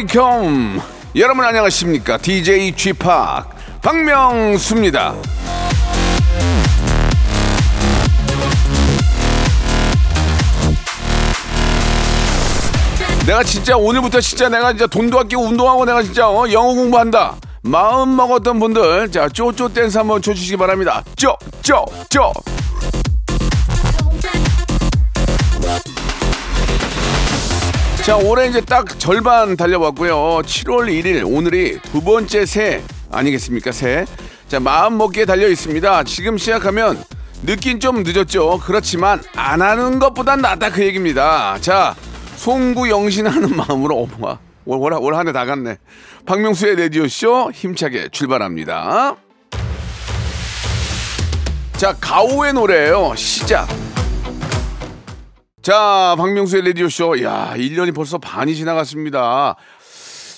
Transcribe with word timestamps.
Welcome 0.00 0.80
여러분 1.16 1.44
안녕하십니까? 1.44 2.16
DJ 2.16 2.72
P 2.72 2.92
박명수입니다. 3.82 5.14
내가 13.26 13.42
진짜 13.42 13.76
오늘부터 13.76 14.20
진짜 14.20 14.48
내가 14.48 14.70
진짜 14.72 14.86
돈도 14.86 15.18
아끼고 15.18 15.42
운동하고 15.42 15.84
내가 15.84 16.02
진짜 16.02 16.28
어, 16.28 16.50
영어 16.50 16.74
공부한다. 16.74 17.36
마음 17.62 18.16
먹었던 18.16 18.58
분들 18.58 19.10
자 19.12 19.28
쪼쪼 19.28 19.68
댄스 19.68 19.98
한번 19.98 20.22
쳐주시기 20.22 20.56
바랍니다. 20.56 21.04
쪼쪼쪼 21.16 22.32
자, 28.04 28.16
올해 28.16 28.46
이제 28.48 28.60
딱 28.60 28.98
절반 28.98 29.56
달려왔고요. 29.56 30.40
7월 30.42 30.88
1일 30.88 31.22
오늘이 31.26 31.78
두 31.92 32.00
번째 32.00 32.44
새 32.46 32.82
아니겠습니까? 33.12 33.72
새. 33.72 34.04
자, 34.48 34.58
마음 34.58 34.96
먹기에 34.98 35.26
달려 35.26 35.48
있습니다. 35.48 36.04
지금 36.04 36.36
시작하면 36.38 37.02
늦긴 37.42 37.78
좀 37.78 38.02
늦었죠. 38.02 38.60
그렇지만 38.64 39.22
안 39.36 39.62
하는 39.62 39.98
것보단 39.98 40.40
낫다 40.40 40.70
그 40.70 40.82
얘기입니다. 40.84 41.58
자, 41.60 41.94
송구 42.36 42.88
영신하는 42.88 43.54
마음으로 43.56 44.08
어머나 44.10 44.38
올, 44.64 44.92
올, 44.92 45.14
한 45.14 45.26
해 45.26 45.32
다 45.32 45.44
갔네. 45.44 45.76
박명수의 46.26 46.76
라디오 46.76 47.06
쇼 47.06 47.50
힘차게 47.52 48.08
출발합니다. 48.10 49.16
자, 51.76 51.94
가오의 52.00 52.54
노래예요. 52.54 53.14
시작. 53.16 53.68
자, 55.70 56.16
박명수의 56.18 56.66
라디오쇼. 56.66 57.22
야, 57.22 57.54
1년이 57.54 57.94
벌써 57.94 58.18
반이 58.18 58.56
지나갔습니다. 58.56 59.54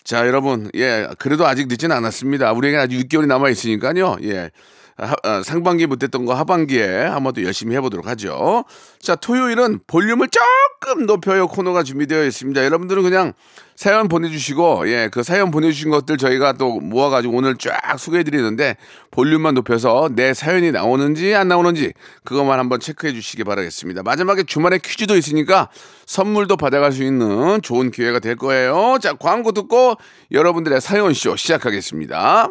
자, 0.04 0.26
여러분. 0.26 0.70
예, 0.74 1.08
그래도 1.18 1.46
아직 1.46 1.68
늦진 1.68 1.90
않았습니다. 1.90 2.52
우리에게 2.52 2.76
아직 2.76 3.08
6개월이 3.08 3.24
남아있으니까요. 3.28 4.18
예. 4.24 4.50
하- 4.96 5.14
어, 5.24 5.42
상반기에 5.42 5.86
못했던 5.86 6.24
거 6.26 6.34
하반기에 6.34 7.04
한번 7.04 7.32
또 7.32 7.42
열심히 7.44 7.74
해보도록 7.76 8.06
하죠. 8.08 8.64
자, 9.00 9.14
토요일은 9.14 9.80
볼륨을 9.86 10.28
조금 10.28 11.06
높여요 11.06 11.48
코너가 11.48 11.82
준비되어 11.82 12.24
있습니다. 12.24 12.64
여러분들은 12.64 13.02
그냥 13.02 13.32
사연 13.74 14.06
보내주시고, 14.06 14.88
예, 14.88 15.08
그 15.10 15.22
사연 15.22 15.50
보내주신 15.50 15.90
것들 15.90 16.16
저희가 16.18 16.52
또 16.52 16.78
모아가지고 16.78 17.36
오늘 17.36 17.56
쫙 17.56 17.98
소개해드리는데 17.98 18.76
볼륨만 19.10 19.54
높여서 19.54 20.10
내 20.14 20.34
사연이 20.34 20.70
나오는지 20.70 21.34
안 21.34 21.48
나오는지 21.48 21.92
그것만 22.24 22.58
한번 22.60 22.78
체크해 22.78 23.12
주시기 23.12 23.42
바라겠습니다. 23.44 24.02
마지막에 24.02 24.44
주말에 24.44 24.78
퀴즈도 24.78 25.16
있으니까 25.16 25.68
선물도 26.06 26.56
받아갈 26.58 26.92
수 26.92 27.02
있는 27.02 27.60
좋은 27.62 27.90
기회가 27.90 28.18
될 28.20 28.36
거예요. 28.36 28.98
자, 29.00 29.14
광고 29.14 29.52
듣고 29.52 29.96
여러분들의 30.30 30.80
사연쇼 30.80 31.36
시작하겠습니다. 31.36 32.50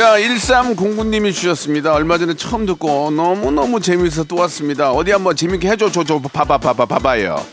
자, 0.00 0.16
1309님이 0.16 1.30
주셨습니다. 1.34 1.92
얼마 1.92 2.16
전에 2.16 2.32
처음 2.32 2.64
듣고 2.64 3.10
너무너무 3.10 3.80
재미있어 3.80 4.24
또 4.24 4.36
왔습니다. 4.36 4.92
어디 4.92 5.10
한번 5.10 5.36
재밌게 5.36 5.68
해줘. 5.68 5.92
저, 5.92 6.02
저, 6.04 6.18
봐봐, 6.18 6.56
봐봐, 6.56 6.86
봐봐요. 6.86 7.44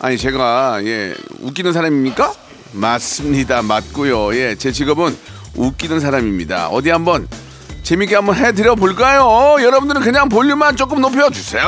아니, 0.00 0.18
제가, 0.18 0.80
예, 0.82 1.14
웃기는 1.38 1.72
사람입니까? 1.72 2.34
맞습니다. 2.72 3.62
맞고요. 3.62 4.34
예, 4.34 4.56
제 4.56 4.72
직업은 4.72 5.16
웃기는 5.54 6.00
사람입니다. 6.00 6.70
어디 6.70 6.90
한번 6.90 7.28
재밌게 7.84 8.16
한번 8.16 8.34
해드려 8.34 8.74
볼까요? 8.74 9.58
여러분들은 9.64 10.02
그냥 10.02 10.28
볼륨만 10.28 10.74
조금 10.74 11.00
높여주세요. 11.00 11.62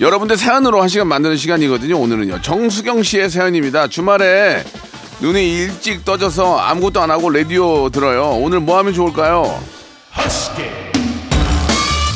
여러분들 0.00 0.36
사연으로 0.36 0.80
한 0.80 0.88
시간 0.88 1.08
만드는 1.08 1.36
시간이거든요. 1.36 1.98
오늘은요. 1.98 2.40
정수경 2.42 3.02
씨의 3.02 3.30
사연입니다. 3.30 3.88
주말에 3.88 4.62
눈이 5.22 5.40
일찍 5.54 6.04
떠져서 6.04 6.58
아무것도 6.58 7.00
안 7.00 7.10
하고 7.12 7.30
라디오 7.30 7.88
들어요. 7.90 8.30
오늘 8.40 8.58
뭐 8.58 8.76
하면 8.78 8.92
좋을까요? 8.92 9.56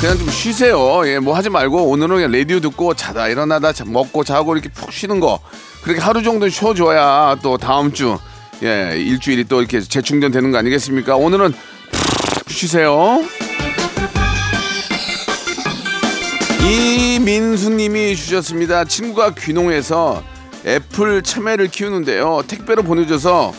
그냥 0.01 0.19
좀 0.19 0.29
쉬세요. 0.29 1.07
예, 1.07 1.21
뭐 1.21 1.35
하지 1.37 1.49
말고 1.49 1.85
오늘은 1.85 2.17
그냥 2.17 2.33
라디오 2.33 2.59
듣고 2.59 2.95
자다 2.95 3.29
일어나다 3.29 3.73
자- 3.73 3.85
먹고 3.87 4.25
자고 4.25 4.55
이렇게 4.55 4.69
푹 4.71 4.93
쉬는 4.93 5.21
거. 5.21 5.39
그렇게 5.83 6.01
하루 6.01 6.21
정도 6.25 6.49
쉬어줘야 6.49 7.37
또 7.43 7.57
다음 7.57 7.93
주, 7.93 8.19
예, 8.65 8.95
일주일이 8.99 9.45
또 9.45 9.61
이렇게 9.61 9.81
재충전 9.81 10.33
되는 10.33 10.51
거 10.51 10.59
아니겠습니까? 10.59 11.15
오늘은 11.15 11.53
푹 11.53 12.51
쉬세요. 12.51 13.23
이민수님이 16.69 18.17
주셨습니다. 18.17 18.85
친구가 18.85 19.31
귀농해서 19.35 20.25
애플 20.67 21.23
참외를 21.23 21.69
키우는데요. 21.69 22.43
택배로 22.49 22.83
보내줘서 22.83 23.53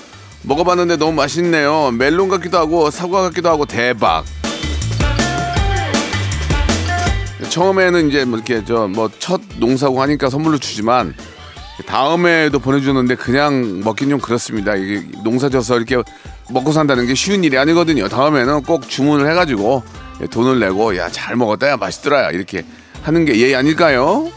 먹어봤는데 0.43 0.97
너무 0.97 1.13
맛있네요. 1.13 1.91
멜론 1.91 2.27
같기도 2.29 2.57
하고 2.57 2.91
사과 2.91 3.21
같기도 3.23 3.49
하고 3.49 3.65
대박. 3.65 4.25
처음에는 7.49 8.09
이제 8.09 8.25
뭐 8.25 8.37
이렇게 8.37 8.63
저 8.65 8.87
뭐 8.87 9.09
첫 9.19 9.41
농사고 9.57 10.01
하니까 10.01 10.29
선물로 10.29 10.57
주지만 10.57 11.15
다음에도 11.85 12.59
보내주는데 12.59 13.15
그냥 13.15 13.81
먹긴 13.83 14.09
좀 14.09 14.19
그렇습니다. 14.19 14.75
이게 14.75 15.05
농사져서 15.23 15.77
이렇게 15.77 15.97
먹고 16.49 16.71
산다는 16.71 17.05
게 17.07 17.15
쉬운 17.15 17.43
일이 17.43 17.57
아니거든요. 17.57 18.09
다음에는 18.09 18.63
꼭 18.63 18.87
주문을 18.89 19.29
해가지고 19.29 19.83
돈을 20.29 20.59
내고 20.59 20.97
야 20.97 21.09
잘 21.09 21.35
먹었다 21.35 21.69
야 21.69 21.77
맛있더라 21.77 22.25
야 22.25 22.31
이렇게 22.31 22.65
하는 23.03 23.23
게 23.25 23.37
예의 23.37 23.55
아닐까요? 23.55 24.29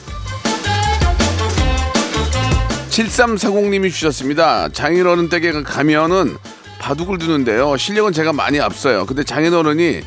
7340님이 2.90 3.90
주셨습니다. 3.92 4.68
장인어른 4.68 5.28
댁에 5.28 5.52
가면은 5.62 6.36
바둑을 6.80 7.18
두는데요. 7.18 7.76
실력은 7.76 8.12
제가 8.12 8.32
많이 8.32 8.60
앞서요. 8.60 9.06
근데 9.06 9.22
장인어른이 9.22 10.00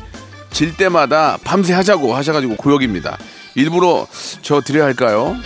질 0.50 0.76
때마다 0.76 1.38
밤새 1.42 1.72
하자고 1.72 2.14
하셔가지고 2.14 2.56
고역입니다. 2.56 3.16
일부러 3.54 4.06
저 4.42 4.60
드려야 4.60 4.84
할까요? 4.84 5.36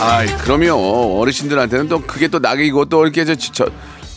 아이 0.00 0.26
그럼요 0.38 1.20
어르신들한테는 1.20 1.88
또 1.88 2.00
그게 2.02 2.28
또 2.28 2.38
낙이고 2.38 2.86
또 2.86 3.04
이렇게 3.04 3.24
저, 3.24 3.34
저, 3.34 3.66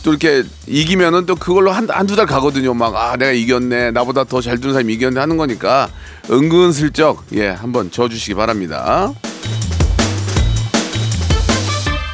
또 0.02 0.10
이렇게 0.10 0.42
이기면은 0.66 1.24
또 1.26 1.34
그걸로 1.34 1.70
한 1.70 1.88
한두 1.88 2.14
달 2.14 2.26
가거든요 2.26 2.74
막 2.74 2.94
아 2.96 3.16
내가 3.16 3.30
이겼네 3.32 3.92
나보다 3.92 4.24
더 4.24 4.40
잘 4.40 4.58
두는 4.58 4.74
사람이 4.74 4.92
이겼네 4.92 5.18
하는 5.18 5.36
거니까 5.36 5.88
은근슬쩍 6.30 7.24
예 7.34 7.48
한번 7.48 7.90
져주시기 7.90 8.34
바랍니다 8.34 9.12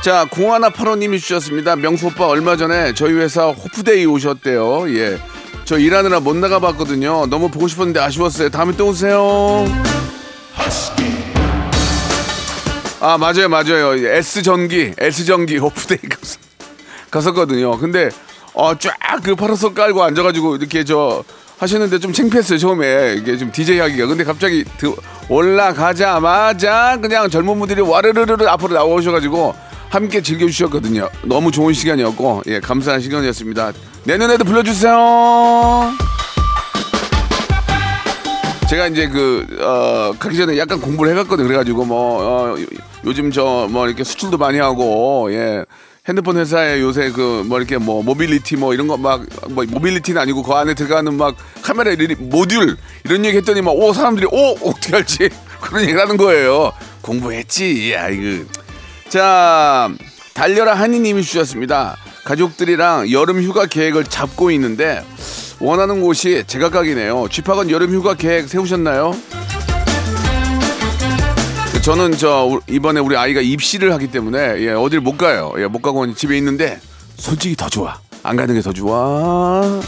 자 0.04 0.26
공하나 0.30 0.68
파로님이 0.68 1.18
주셨습니다. 1.18 1.76
명수 1.76 2.08
오빠 2.08 2.26
얼마 2.26 2.56
전에 2.58 2.92
저희 2.92 3.14
회사 3.14 3.46
호프데이 3.46 4.04
오셨대요. 4.06 4.90
예 4.96 5.18
저 5.64 5.78
일하느라 5.78 6.20
못 6.20 6.36
나가봤거든요. 6.36 7.24
너무 7.30 7.48
보고 7.50 7.66
싶었는데 7.68 7.98
아쉬웠어요. 7.98 8.50
다음에 8.50 8.76
또 8.76 8.88
오세요. 8.88 9.64
아 13.00 13.16
맞아요 13.16 13.48
맞아요. 13.48 13.94
S 13.96 14.42
전기 14.42 14.92
S 14.98 15.24
전기 15.24 15.56
오프데이 15.56 16.00
가서 16.06 16.36
갔었거든요. 17.10 17.78
근데 17.78 18.10
어 18.52 18.76
쫙그 18.76 19.36
파라솔 19.36 19.72
깔고 19.72 20.02
앉아가지고 20.02 20.56
이렇게 20.56 20.84
저 20.84 21.24
하셨는데 21.56 21.98
좀 21.98 22.12
창피했어요 22.12 22.58
처음에. 22.58 23.14
이게 23.16 23.38
좀 23.38 23.50
DJ 23.50 23.78
하기가. 23.78 24.04
근데 24.06 24.22
갑자기 24.22 24.64
드- 24.76 24.94
올라가자마자 25.30 26.98
그냥 27.00 27.30
젊은 27.30 27.58
분들이 27.58 27.80
와르르르 27.80 28.46
앞으로 28.46 28.74
나오셔가지고 28.74 29.54
함께 29.94 30.20
즐겨주셨거든요. 30.20 31.08
너무 31.22 31.52
좋은 31.52 31.72
시간이었고, 31.72 32.42
예, 32.48 32.58
감사한 32.58 33.00
시간이었습니다. 33.00 33.72
내년에도 34.02 34.44
불러주세요. 34.44 34.92
제가 38.68 38.88
이제 38.88 39.06
그, 39.08 39.46
어, 39.60 40.12
가기 40.18 40.36
전에 40.36 40.58
약간 40.58 40.80
공부를 40.80 41.12
해갔거든요. 41.12 41.46
그래가지고 41.46 41.84
뭐, 41.84 42.20
어, 42.22 42.60
요- 42.60 42.66
요즘 43.04 43.30
저 43.30 43.68
뭐 43.70 43.86
이렇게 43.86 44.02
수출도 44.02 44.36
많이 44.36 44.58
하고, 44.58 45.28
예. 45.32 45.64
핸드폰 46.08 46.38
회사에 46.38 46.80
요새 46.80 47.10
그 47.12 47.44
뭐 47.46 47.58
이렇게 47.58 47.78
뭐 47.78 48.02
모빌리티 48.02 48.56
뭐 48.56 48.74
이런 48.74 48.88
거 48.88 48.96
막 48.96 49.22
뭐 49.48 49.64
mobility는 49.64 50.20
아니고 50.20 50.42
그 50.42 50.52
안에 50.52 50.74
들어가는 50.74 51.14
막 51.14 51.34
카메라 51.62 51.92
리 51.92 52.14
모듈 52.18 52.76
이런 53.04 53.24
얘기 53.24 53.36
했더니 53.38 53.62
막 53.62 53.70
오 53.74 53.92
사람들이 53.94 54.26
오 54.30 54.50
어떻게 54.68 54.92
할지 54.92 55.30
그런 55.62 55.82
얘기를 55.82 55.98
하는 56.00 56.16
거예요. 56.18 56.72
공부했지. 57.00 57.92
야 57.94 58.08
이거 58.10 58.44
자, 59.08 59.90
달려라 60.32 60.74
한이님이 60.74 61.22
주셨습니다. 61.22 61.96
가족들이랑 62.24 63.10
여름 63.12 63.42
휴가 63.42 63.66
계획을 63.66 64.04
잡고 64.04 64.50
있는데 64.52 65.04
원하는 65.60 66.00
곳이 66.00 66.44
제각각이네요. 66.46 67.28
쥐팍은 67.30 67.70
여름 67.70 67.92
휴가 67.92 68.14
계획 68.14 68.48
세우셨나요? 68.48 69.14
저는 71.82 72.16
저 72.16 72.46
우- 72.46 72.60
이번에 72.68 72.98
우리 73.00 73.14
아이가 73.16 73.40
입시를 73.42 73.92
하기 73.92 74.06
때문에 74.10 74.56
예, 74.60 74.70
어딜 74.70 75.00
못 75.00 75.18
가요. 75.18 75.52
예, 75.58 75.66
못 75.66 75.82
가고 75.82 76.12
집에 76.14 76.36
있는데 76.38 76.80
솔직히 77.16 77.54
더 77.54 77.68
좋아. 77.68 77.98
안 78.22 78.36
가는 78.36 78.54
게 78.54 78.62
더 78.62 78.72
좋아. 78.72 79.80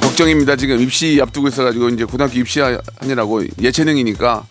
걱정입니다. 0.00 0.56
지금 0.56 0.80
입시 0.80 1.18
앞두고 1.22 1.48
있어가지고 1.48 1.88
이제 1.90 2.04
고등학교 2.04 2.38
입시하느라고 2.38 3.44
예체능이니까 3.62 4.44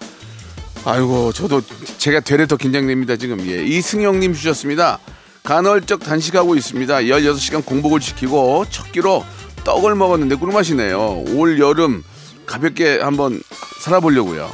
아이고 0.85 1.31
저도 1.31 1.62
제가 1.97 2.19
되레 2.19 2.45
더 2.45 2.57
긴장됩니다 2.57 3.15
지금. 3.15 3.39
예 3.47 3.63
이승영님 3.63 4.33
주셨습니다. 4.33 5.00
간헐적 5.44 6.01
단식하고 6.01 6.56
있습니다. 6.56 6.95
16시간 7.01 7.65
공복을 7.65 8.00
지키고 8.00 8.65
첫 8.69 8.91
끼로 8.91 9.24
떡을 9.63 9.95
먹었는데 9.95 10.35
꿀맛이네요. 10.35 11.24
올 11.35 11.59
여름 11.59 12.03
가볍게 12.45 13.00
한번 13.00 13.41
살아보려고요. 13.80 14.50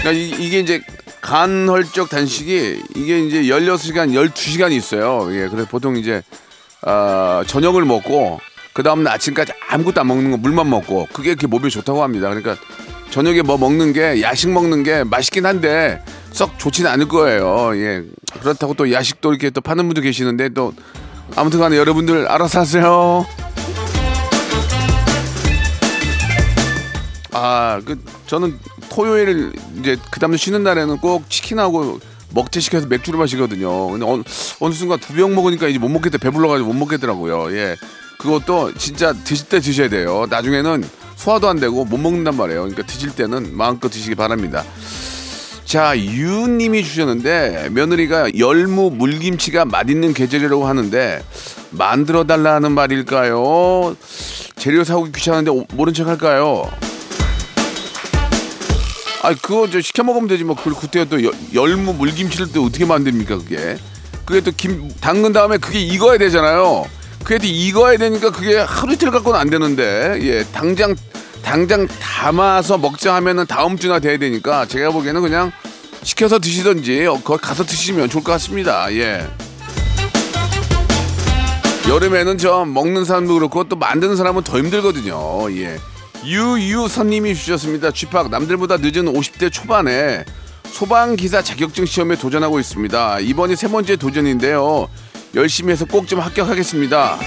그러니까 0.00 0.12
이, 0.12 0.28
이게 0.30 0.58
이제 0.60 0.82
간헐적 1.20 2.10
단식이 2.10 2.82
이게 2.96 3.20
이제 3.20 3.42
16시간 3.44 4.12
12시간이 4.12 4.72
있어요. 4.72 5.28
예 5.32 5.48
그래서 5.48 5.68
보통 5.68 5.96
이제 5.96 6.22
아, 6.82 7.44
저녁을 7.46 7.84
먹고 7.84 8.40
그 8.72 8.82
다음날 8.82 9.14
아침까지 9.14 9.52
아무것도 9.68 10.00
안 10.00 10.08
먹는 10.08 10.32
거 10.32 10.36
물만 10.36 10.68
먹고 10.68 11.08
그게 11.12 11.30
이렇게 11.30 11.46
몸에 11.46 11.68
좋다고 11.68 12.02
합니다. 12.02 12.28
그러니까 12.28 12.56
저녁에 13.14 13.42
뭐 13.42 13.56
먹는 13.56 13.92
게 13.92 14.22
야식 14.22 14.50
먹는 14.50 14.82
게 14.82 15.04
맛있긴 15.04 15.46
한데 15.46 16.02
썩 16.32 16.58
좋지는 16.58 16.90
않을 16.90 17.06
거예요. 17.06 17.70
예 17.76 18.02
그렇다고 18.40 18.74
또 18.74 18.90
야식도 18.90 19.30
이렇게 19.30 19.50
또 19.50 19.60
파는 19.60 19.86
분도 19.86 20.00
계시는데 20.00 20.48
또 20.48 20.72
아무튼 21.36 21.60
간에 21.60 21.76
여러분들 21.76 22.26
알아서 22.26 22.58
하세요. 22.58 23.24
아, 27.30 27.80
그 27.84 28.02
저는 28.26 28.58
토요일 28.90 29.52
이제 29.78 29.96
그 30.10 30.18
다음날 30.18 30.36
쉬는 30.36 30.64
날에는 30.64 30.98
꼭 30.98 31.30
치킨하고 31.30 32.00
먹태 32.30 32.58
시켜서 32.58 32.88
맥주를 32.88 33.16
마시거든요. 33.20 33.90
근데 33.90 34.04
어느, 34.06 34.24
어느 34.58 34.74
순간 34.74 34.98
두 34.98 35.14
병 35.14 35.36
먹으니까 35.36 35.68
이제 35.68 35.78
못 35.78 35.88
먹겠다 35.88 36.18
배불러가지고 36.18 36.72
못 36.72 36.78
먹겠더라고요. 36.80 37.56
예, 37.56 37.76
그것도 38.18 38.74
진짜 38.74 39.12
드실 39.12 39.48
때 39.48 39.60
드셔야 39.60 39.88
돼요. 39.88 40.26
나중에는 40.28 40.82
소화도 41.16 41.48
안 41.48 41.58
되고 41.60 41.84
못 41.84 41.96
먹는단 41.98 42.36
말이에요. 42.36 42.60
그러니까 42.62 42.82
드실 42.84 43.10
때는 43.14 43.56
마음껏 43.56 43.88
드시기 43.88 44.14
바랍니다. 44.14 44.64
자, 45.64 45.98
유님이 45.98 46.84
주셨는데 46.84 47.68
며느리가 47.70 48.36
열무 48.38 48.90
물김치가 48.90 49.64
맛있는 49.64 50.12
계절이라고 50.14 50.66
하는데 50.66 51.24
만들어 51.70 52.24
달라는 52.24 52.72
말일까요? 52.72 53.96
재료 54.56 54.84
사오기 54.84 55.12
귀찮은데 55.12 55.50
오- 55.50 55.66
모른 55.72 55.94
척 55.94 56.06
할까요? 56.06 56.70
아, 59.22 59.34
그거 59.40 59.68
저 59.70 59.80
시켜 59.80 60.02
먹으면 60.04 60.28
되지 60.28 60.44
뭐. 60.44 60.54
그 60.54 60.72
그때 60.78 61.06
또 61.06 61.22
열- 61.24 61.32
열무 61.54 61.94
물김치를 61.94 62.52
또 62.52 62.64
어떻게 62.64 62.84
만듭니까 62.84 63.38
그게? 63.38 63.78
그게 64.26 64.40
또 64.42 64.52
김 64.52 64.90
담근 65.00 65.32
다음에 65.32 65.56
그게 65.56 65.80
익어야 65.80 66.18
되잖아요. 66.18 66.86
또 67.20 67.36
익어야 67.42 67.96
되니까 67.96 68.30
그게 68.30 68.56
하루 68.58 68.92
이틀 68.92 69.10
갖고는 69.10 69.38
안 69.38 69.50
되는데 69.50 70.18
예 70.22 70.44
당장 70.52 70.94
당장 71.42 71.86
담아서 71.86 72.78
먹자 72.78 73.14
하면은 73.16 73.46
다음 73.46 73.76
주나 73.76 73.98
돼야 73.98 74.16
되니까 74.16 74.66
제가 74.66 74.90
보기에는 74.90 75.20
그냥 75.22 75.52
시켜서 76.02 76.38
드시던지 76.38 77.06
어, 77.06 77.20
거기 77.22 77.40
가서 77.40 77.64
드시면 77.64 78.08
좋을 78.08 78.24
것 78.24 78.32
같습니다. 78.32 78.92
예. 78.92 79.26
여름에는 81.88 82.38
저 82.38 82.64
먹는 82.64 83.04
사람도 83.04 83.34
그렇고 83.34 83.64
또 83.64 83.76
만드는 83.76 84.16
사람은 84.16 84.42
더 84.42 84.58
힘들거든요. 84.58 85.50
예. 85.52 85.78
유유선님이 86.24 87.34
주셨습니다. 87.34 87.90
쥐팍 87.90 88.30
남들보다 88.30 88.78
늦은 88.78 89.12
50대 89.12 89.52
초반에 89.52 90.24
소방기사 90.64 91.42
자격증 91.42 91.84
시험에 91.84 92.16
도전하고 92.16 92.58
있습니다. 92.58 93.20
이번이 93.20 93.56
세 93.56 93.68
번째 93.68 93.96
도전인데요. 93.96 94.88
열심히 95.34 95.72
해서 95.72 95.84
꼭 95.84 96.06
좀 96.06 96.20
합격하겠습니다. 96.20 97.18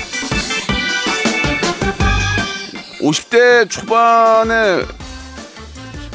50대 3.02 3.70
초반에 3.70 4.84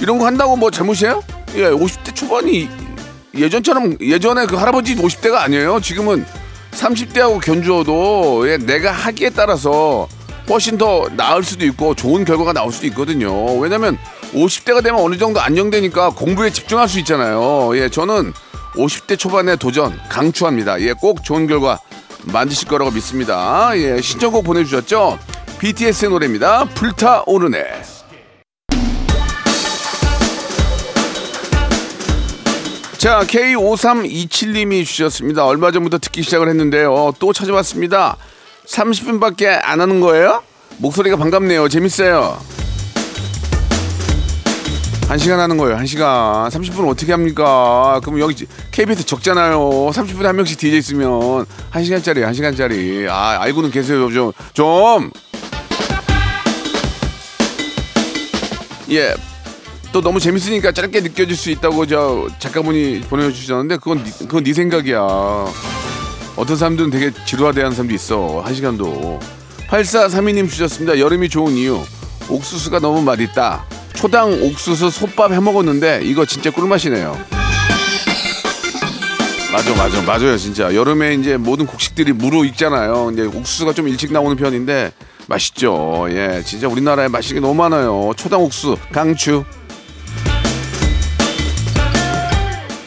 이런 0.00 0.18
거 0.18 0.26
한다고 0.26 0.56
뭐 0.56 0.70
잘못이에요? 0.70 1.22
예, 1.56 1.70
50대 1.70 2.14
초반이 2.14 2.68
예전처럼 3.34 3.96
예전에 4.00 4.46
그 4.46 4.56
할아버지 4.56 4.96
50대가 4.96 5.36
아니에요. 5.36 5.80
지금은 5.80 6.24
30대하고 6.72 7.40
견주어도 7.42 8.48
예, 8.48 8.56
내가 8.58 8.90
하기에 8.92 9.30
따라서 9.30 10.08
훨씬 10.48 10.76
더 10.76 11.08
나을 11.16 11.42
수도 11.44 11.64
있고 11.66 11.94
좋은 11.94 12.24
결과가 12.24 12.52
나올 12.52 12.72
수도 12.72 12.86
있거든요. 12.88 13.56
왜냐면 13.58 13.96
50대가 14.34 14.82
되면 14.82 15.00
어느 15.00 15.16
정도 15.16 15.40
안정되니까 15.40 16.10
공부에 16.10 16.50
집중할 16.50 16.88
수 16.88 16.98
있잖아요. 17.00 17.76
예, 17.76 17.88
저는 17.88 18.32
50대 18.74 19.18
초반의 19.18 19.56
도전 19.56 19.98
강추합니다. 20.08 20.80
예, 20.80 20.92
꼭 20.92 21.24
좋은 21.24 21.46
결과 21.46 21.78
만드실 22.24 22.68
거라고 22.68 22.90
믿습니다. 22.90 23.70
예, 23.76 24.00
신청곡 24.00 24.44
보내주셨죠? 24.44 25.18
BTS의 25.58 26.10
노래입니다. 26.10 26.64
불타오르네. 26.74 27.82
자, 32.98 33.20
K5327님이 33.22 34.84
주셨습니다. 34.84 35.44
얼마 35.44 35.72
전부터 35.72 35.98
듣기 35.98 36.22
시작을 36.22 36.48
했는데요. 36.48 37.12
또 37.18 37.32
찾아왔습니다. 37.32 38.16
30분밖에 38.66 39.58
안 39.60 39.80
하는 39.80 40.00
거예요? 40.00 40.42
목소리가 40.78 41.16
반갑네요. 41.16 41.68
재밌어요. 41.68 42.38
한 45.12 45.18
시간 45.18 45.38
하는 45.40 45.58
거예요. 45.58 45.76
한 45.76 45.84
시간. 45.84 46.48
30분 46.48 46.88
어떻게 46.88 47.12
합니까? 47.12 48.00
그럼 48.02 48.18
여기 48.18 48.46
KBS 48.70 49.04
적잖아요. 49.04 49.58
30분에 49.90 50.22
한 50.22 50.36
명씩 50.36 50.56
DJ 50.56 50.78
있으면 50.78 51.44
한 51.68 51.84
시간짜리, 51.84 52.22
한 52.22 52.32
시간짜리. 52.32 53.06
아, 53.10 53.36
알고는 53.42 53.70
계세요. 53.70 54.10
좀, 54.10 54.32
좀. 54.54 55.10
예. 58.90 59.14
또 59.92 60.00
너무 60.00 60.18
재밌으니까 60.18 60.72
짧게 60.72 61.02
느껴질 61.02 61.36
수 61.36 61.50
있다고 61.50 61.86
저 61.86 62.26
작가분이 62.38 63.02
보내주셨는데 63.10 63.76
그건 63.76 64.02
니- 64.02 64.10
그건 64.20 64.44
네 64.44 64.54
생각이야. 64.54 64.98
어떤 66.36 66.56
사람들은 66.56 66.88
되게 66.88 67.12
지루하대하는 67.26 67.76
사람도 67.76 67.94
있어. 67.94 68.40
한 68.42 68.54
시간도. 68.54 69.20
8432님 69.68 70.48
주셨습니다. 70.48 70.98
여름이 70.98 71.28
좋은 71.28 71.52
이유. 71.52 71.82
옥수수가 72.30 72.78
너무 72.78 73.02
맛있다. 73.02 73.66
초당 74.02 74.32
옥수수 74.32 74.90
솥밥 74.90 75.30
해 75.30 75.38
먹었는데 75.38 76.00
이거 76.02 76.26
진짜 76.26 76.50
꿀맛이네요. 76.50 77.16
맞아, 79.52 79.74
맞아, 79.76 80.02
맞아요, 80.02 80.36
진짜. 80.36 80.74
여름에 80.74 81.14
이제 81.14 81.36
모든 81.36 81.66
곡식들이 81.66 82.12
무로 82.12 82.44
익잖아요. 82.44 83.10
이제 83.12 83.22
옥수수가 83.22 83.74
좀 83.74 83.86
일찍 83.86 84.12
나오는 84.12 84.36
편인데 84.36 84.90
맛있죠. 85.28 86.08
예, 86.10 86.42
진짜 86.44 86.66
우리나라에 86.66 87.06
맛있는 87.06 87.40
게 87.40 87.46
너무 87.46 87.54
많아요. 87.62 88.12
초당 88.16 88.42
옥수, 88.42 88.76
강추. 88.90 89.44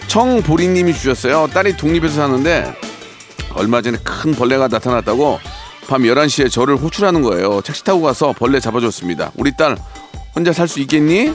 청보리님이 0.08 0.94
주셨어요. 0.96 1.48
딸이 1.54 1.78
독립해서 1.78 2.16
사는데 2.16 2.76
얼마 3.54 3.82
전에 3.82 4.00
큰 4.04 4.36
벌레가 4.36 4.68
나타났다고 4.68 5.40
밤 5.88 6.02
11시에 6.02 6.52
저를 6.52 6.76
호출하는 6.76 7.22
거예요. 7.22 7.62
택시 7.62 7.86
타고 7.86 8.02
가서 8.02 8.34
벌레 8.34 8.60
잡아줬습니다. 8.60 9.32
우리 9.38 9.56
딸 9.56 9.78
혼자 10.36 10.52
살 10.52 10.68
수 10.68 10.80
있겠니? 10.82 11.34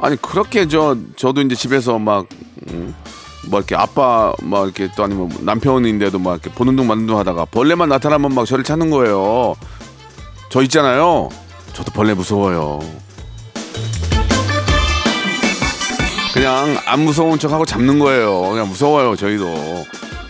아니 0.00 0.16
그렇게 0.22 0.68
저 0.68 0.96
저도 1.16 1.40
이제 1.42 1.54
집에서 1.56 1.98
막 1.98 2.26
음, 2.70 2.94
뭐 3.48 3.58
이렇게 3.58 3.74
아빠 3.74 4.32
막 4.42 4.64
이렇게 4.64 4.88
또 4.96 5.02
아니면 5.04 5.30
남편인데도 5.40 6.18
막 6.20 6.34
이렇게 6.34 6.50
보는 6.50 6.76
둥 6.76 6.86
마는 6.86 7.06
둥 7.06 7.18
하다가 7.18 7.46
벌레만 7.46 7.88
나타나면 7.88 8.32
막 8.34 8.46
저를 8.46 8.62
찾는 8.62 8.90
거예요. 8.90 9.56
저 10.50 10.62
있잖아요. 10.62 11.28
저도 11.72 11.90
벌레 11.92 12.14
무서워요. 12.14 12.78
그냥 16.32 16.78
안 16.86 17.00
무서운 17.00 17.38
척하고 17.38 17.64
잡는 17.66 17.98
거예요. 17.98 18.40
그냥 18.50 18.68
무서워요 18.68 19.16
저희도. 19.16 19.84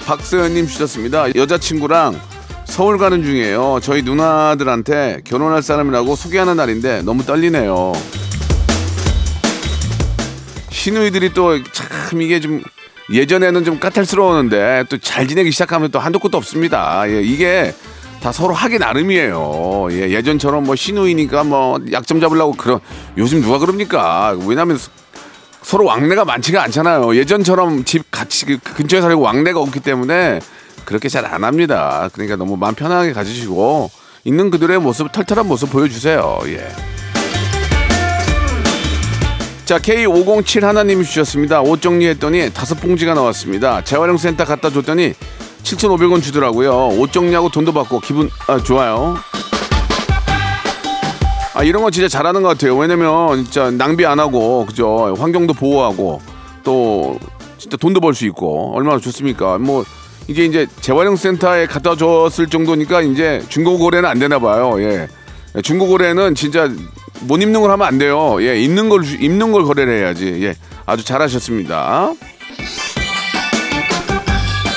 박서연님 0.06 0.66
주셨습니다. 0.66 1.34
여자친구랑 1.34 2.18
서울 2.68 2.98
가는 2.98 3.22
중이에요. 3.22 3.80
저희 3.82 4.02
누나들한테 4.02 5.22
결혼할 5.24 5.62
사람이라고 5.62 6.14
소개하는 6.14 6.56
날인데 6.56 7.02
너무 7.02 7.24
떨리네요. 7.24 7.92
시누이들이 10.70 11.32
또 11.34 11.58
참 11.72 12.22
이게 12.22 12.40
좀 12.40 12.62
예전에는 13.12 13.64
좀 13.64 13.80
까탈스러웠는데 13.80 14.84
또 14.90 14.98
잘 14.98 15.26
지내기 15.26 15.50
시작하면 15.50 15.90
또 15.90 15.98
한도 15.98 16.18
끝도 16.18 16.36
없습니다. 16.38 17.04
예, 17.10 17.20
이게 17.22 17.74
다 18.22 18.30
서로 18.32 18.54
하기 18.54 18.78
나름이에요. 18.78 19.88
예, 19.90 20.10
예전처럼 20.10 20.64
뭐 20.64 20.76
시누이니까 20.76 21.44
뭐 21.44 21.80
약점 21.92 22.20
잡으려고 22.20 22.52
그런 22.52 22.80
요즘 23.16 23.40
누가 23.40 23.58
그럽니까? 23.58 24.36
왜냐면 24.46 24.76
서- 24.78 24.90
서로 25.62 25.84
왕래가 25.86 26.24
많지가 26.24 26.62
않잖아요. 26.64 27.16
예전처럼 27.16 27.84
집 27.84 28.08
같이 28.10 28.46
그 28.46 28.58
근처에 28.58 29.00
살고 29.00 29.20
왕래가 29.20 29.58
없기 29.60 29.80
때문에 29.80 30.40
그렇게 30.88 31.10
잘 31.10 31.26
안 31.26 31.44
합니다. 31.44 32.08
그러니까 32.14 32.36
너무 32.36 32.56
마음 32.56 32.74
편하게 32.74 33.12
가지시고 33.12 33.90
있는 34.24 34.48
그들의 34.50 34.78
모습 34.80 35.12
털털한 35.12 35.46
모습 35.46 35.70
보여주세요. 35.70 36.38
예. 36.46 36.66
자 39.66 39.78
K507 39.78 40.62
하나님이 40.62 41.04
주셨습니다. 41.04 41.60
옷 41.60 41.82
정리했더니 41.82 42.54
다섯 42.54 42.76
봉지가 42.76 43.12
나왔습니다. 43.12 43.84
재활용 43.84 44.16
센터 44.16 44.46
갖다 44.46 44.70
줬더니 44.70 45.12
7,500원 45.62 46.22
주더라고요. 46.22 46.88
옷 46.98 47.12
정리하고 47.12 47.50
돈도 47.50 47.74
받고 47.74 48.00
기분 48.00 48.30
아, 48.46 48.56
좋아요. 48.58 49.16
아 51.52 51.62
이런 51.64 51.82
거 51.82 51.90
진짜 51.90 52.08
잘하는 52.08 52.40
것 52.40 52.48
같아요. 52.48 52.74
왜냐면 52.78 53.44
진짜 53.44 53.70
낭비 53.70 54.06
안 54.06 54.18
하고 54.20 54.64
그죠 54.64 55.14
환경도 55.18 55.52
보호하고 55.52 56.22
또 56.64 57.18
진짜 57.58 57.76
돈도 57.76 58.00
벌 58.00 58.14
수 58.14 58.24
있고 58.24 58.72
얼마나 58.74 58.98
좋습니까? 58.98 59.58
뭐 59.58 59.84
이게 60.28 60.44
이제 60.44 60.66
재활용 60.80 61.16
센터에 61.16 61.66
갖다 61.66 61.96
줬을 61.96 62.48
정도니까 62.48 63.00
이제 63.02 63.42
중고 63.48 63.78
거래는 63.78 64.08
안 64.08 64.18
되나 64.18 64.38
봐요. 64.38 64.74
예. 64.80 65.08
중고 65.62 65.88
거래는 65.88 66.34
진짜 66.34 66.70
못 67.22 67.40
입는 67.42 67.60
걸 67.62 67.70
하면 67.70 67.86
안 67.86 67.98
돼요. 67.98 68.36
예, 68.40 68.60
입는 68.60 68.88
걸 68.90 69.02
주- 69.02 69.16
입는 69.16 69.50
걸 69.52 69.64
거래를 69.64 69.98
해야지. 69.98 70.38
예, 70.42 70.54
아주 70.86 71.02
잘하셨습니다. 71.04 72.12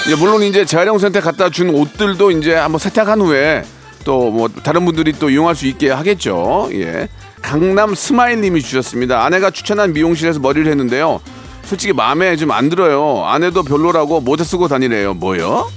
예, 0.09 0.15
물론 0.15 0.41
이제 0.43 0.65
재활용 0.65 0.97
센터에 0.97 1.21
갖다 1.21 1.49
준 1.49 1.69
옷들도 1.69 2.31
이제 2.31 2.53
한번 2.55 2.79
세탁한 2.79 3.21
후에 3.21 3.63
또 4.03 4.31
뭐 4.31 4.47
다른 4.49 4.83
분들이 4.85 5.11
또 5.13 5.29
이용할 5.29 5.53
수 5.55 5.67
있게 5.67 5.91
하겠죠. 5.91 6.69
예. 6.73 7.07
강남 7.41 7.93
스마일님이 7.93 8.61
주셨습니다. 8.61 9.23
아내가 9.25 9.51
추천한 9.51 9.93
미용실에서 9.93 10.39
머리를 10.39 10.69
했는데요. 10.71 11.19
솔직히 11.65 11.93
마음에 11.93 12.35
좀 12.35 12.51
안 12.51 12.69
들어요. 12.69 13.23
아내도 13.25 13.63
별로라고 13.63 14.19
모자 14.21 14.43
쓰고 14.43 14.67
다니래요. 14.67 15.13
뭐요? 15.13 15.69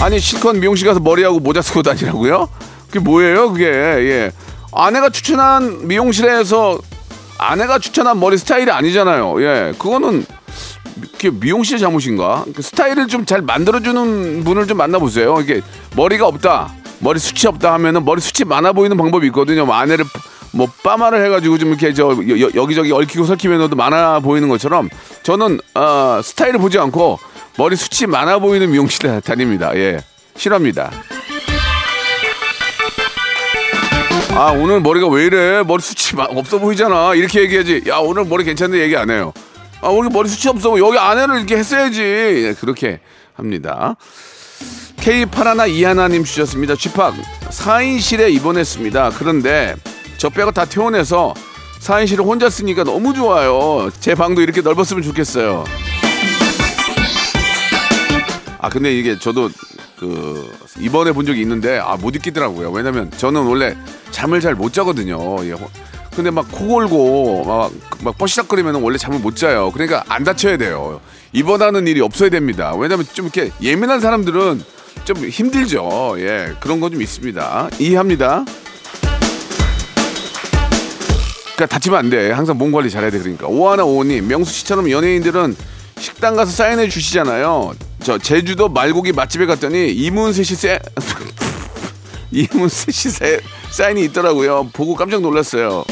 아니 0.00 0.18
실컷 0.20 0.56
미용실 0.56 0.86
가서 0.86 1.00
머리하고 1.00 1.40
모자 1.40 1.60
쓰고 1.60 1.82
다니라고요? 1.82 2.48
그게 2.86 2.98
뭐예요? 3.00 3.52
그게 3.52 3.66
예. 3.66 4.32
아내가 4.72 5.10
추천한 5.10 5.86
미용실에서 5.86 6.78
아내가 7.38 7.78
추천한 7.78 8.18
머리 8.18 8.38
스타일이 8.38 8.70
아니잖아요. 8.70 9.42
예, 9.42 9.72
그거는 9.78 10.24
그게 11.12 11.30
미용실 11.30 11.78
잘못인가? 11.78 12.44
그 12.54 12.62
스타일을 12.62 13.06
좀 13.08 13.26
잘 13.26 13.42
만들어주는 13.42 14.44
분을 14.44 14.66
좀 14.66 14.78
만나보세요. 14.78 15.38
이게 15.40 15.60
머리가 15.96 16.26
없다, 16.26 16.72
머리 17.00 17.18
숱이 17.18 17.46
없다 17.48 17.72
하면은 17.74 18.04
머리 18.04 18.20
숱이 18.20 18.48
많아 18.48 18.72
보이는 18.72 18.96
방법이 18.96 19.26
있거든요. 19.28 19.66
뭐 19.66 19.74
아내를 19.74 20.04
뭐 20.52 20.68
빠마를 20.82 21.24
해가지고 21.26 21.58
좀 21.58 21.68
이렇게 21.70 21.92
저 21.92 22.08
여- 22.10 22.50
여기저기 22.54 22.92
얽히고 22.92 23.24
설키면서도 23.24 23.76
많아 23.76 24.20
보이는 24.20 24.48
것처럼 24.48 24.88
저는 25.22 25.60
어, 25.74 26.20
스타일을 26.22 26.58
보지 26.58 26.78
않고 26.78 27.18
머리 27.58 27.76
숱이 27.76 28.08
많아 28.10 28.38
보이는 28.38 28.70
미용실에 28.70 29.20
다닙니다. 29.26 29.72
예, 29.76 30.00
싫어합니다. 30.36 30.90
아 34.30 34.52
오늘 34.52 34.80
머리가 34.80 35.08
왜 35.08 35.24
이래? 35.26 35.62
머리 35.62 35.82
숱이 35.82 36.16
마- 36.16 36.24
없어 36.38 36.58
보이잖아. 36.58 37.14
이렇게 37.14 37.40
얘기하지. 37.42 37.84
야 37.88 37.96
오늘 37.96 38.24
머리 38.24 38.44
괜찮은데 38.44 38.82
얘기 38.82 38.96
안 38.96 39.10
해요. 39.10 39.32
아 39.80 39.88
오늘 39.88 40.10
머리 40.10 40.28
숱이 40.28 40.54
없어 40.56 40.78
여기 40.78 40.98
안에를 40.98 41.36
이렇게 41.36 41.56
했어야지. 41.56 42.00
예, 42.02 42.54
그렇게 42.60 43.00
합니다. 43.34 43.96
K81 44.98 45.70
이하나님 45.70 46.24
주셨습니다. 46.24 46.74
쥐팍 46.76 47.14
4인실에 47.50 48.32
입원했습니다. 48.34 49.12
그런데 49.18 49.74
저 50.18 50.28
빼고 50.28 50.50
다 50.50 50.64
퇴원해서 50.66 51.32
4인실을 51.80 52.24
혼자 52.24 52.50
쓰니까 52.50 52.84
너무 52.84 53.14
좋아요 53.14 53.88
제 54.00 54.14
방도 54.14 54.42
이렇게 54.42 54.60
넓었으면 54.60 55.02
좋겠어요 55.02 55.64
아 58.60 58.68
근데 58.68 58.92
이게 58.92 59.16
저도 59.18 59.48
그 59.98 60.52
이번에 60.80 61.12
본 61.12 61.24
적이 61.26 61.40
있는데 61.42 61.78
아못 61.78 62.14
잊겠더라고요. 62.16 62.70
왜냐면 62.70 63.10
저는 63.16 63.42
원래 63.44 63.76
잠을 64.10 64.40
잘 64.40 64.54
못 64.56 64.72
자거든요. 64.72 65.18
예. 65.46 65.52
호- 65.52 65.70
근데 66.14 66.30
막 66.30 66.46
코 66.50 66.66
골고 66.66 67.44
막막 68.02 68.18
뻐시락거리면 68.18 68.76
원래 68.82 68.98
잠을 68.98 69.20
못 69.20 69.36
자요. 69.36 69.70
그러니까 69.72 70.02
안 70.08 70.24
다쳐야 70.24 70.56
돼요. 70.56 71.00
입원하는 71.32 71.86
일이 71.86 72.00
없어야 72.00 72.30
됩니다. 72.30 72.74
왜냐면 72.76 73.06
좀 73.12 73.26
이렇게 73.26 73.52
예민한 73.62 74.00
사람들은 74.00 74.62
좀 75.04 75.16
힘들죠. 75.18 76.16
예 76.18 76.52
그런 76.58 76.80
거 76.80 76.90
좀 76.90 77.00
있습니다. 77.00 77.70
이해합니다. 77.78 78.44
그러니까 81.58 81.66
다치면 81.74 81.98
안 81.98 82.08
돼. 82.08 82.30
항상 82.30 82.56
몸 82.56 82.70
관리 82.70 82.88
잘해야 82.88 83.10
돼. 83.10 83.18
그러니까 83.18 83.48
오하나 83.48 83.82
오님 83.84 84.28
명수 84.28 84.52
씨처럼 84.52 84.88
연예인들은 84.92 85.56
식당 85.98 86.36
가서 86.36 86.52
사인해 86.52 86.88
주시잖아요. 86.88 87.72
저 88.04 88.16
제주도 88.16 88.68
말고기 88.68 89.10
맛집에 89.12 89.44
갔더니 89.46 89.90
이문세 89.92 90.44
씨 90.44 90.54
세... 90.54 90.78
이문세 92.30 92.92
씨 92.92 93.10
세... 93.10 93.40
사인이 93.72 94.04
있더라고요. 94.04 94.68
보고 94.72 94.94
깜짝 94.94 95.20
놀랐어요. 95.20 95.84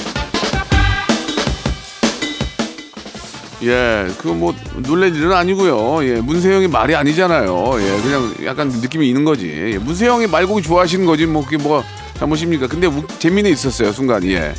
예, 3.64 4.06
그 4.18 4.28
뭐 4.28 4.54
놀랄 4.87 5.16
일은 5.16 5.32
아니고요. 5.32 6.04
예, 6.08 6.20
문세영이 6.20 6.68
말이 6.68 6.94
아니잖아요. 6.94 7.75
예, 7.80 8.02
그냥 8.02 8.35
약간 8.44 8.68
느낌이 8.68 9.08
있는 9.08 9.25
거지. 9.25 9.49
예, 9.49 9.78
문세영이 9.78 10.28
말고기 10.28 10.62
좋아하시는 10.62 11.04
거지 11.06 11.26
뭐 11.26 11.42
그게 11.42 11.56
뭐가 11.56 11.85
잘못입니까? 12.20 12.68
근데 12.68 12.87
우- 12.87 13.04
재미는 13.18 13.50
있었어요 13.50 13.90
순간. 13.90 14.23
예. 14.26 14.54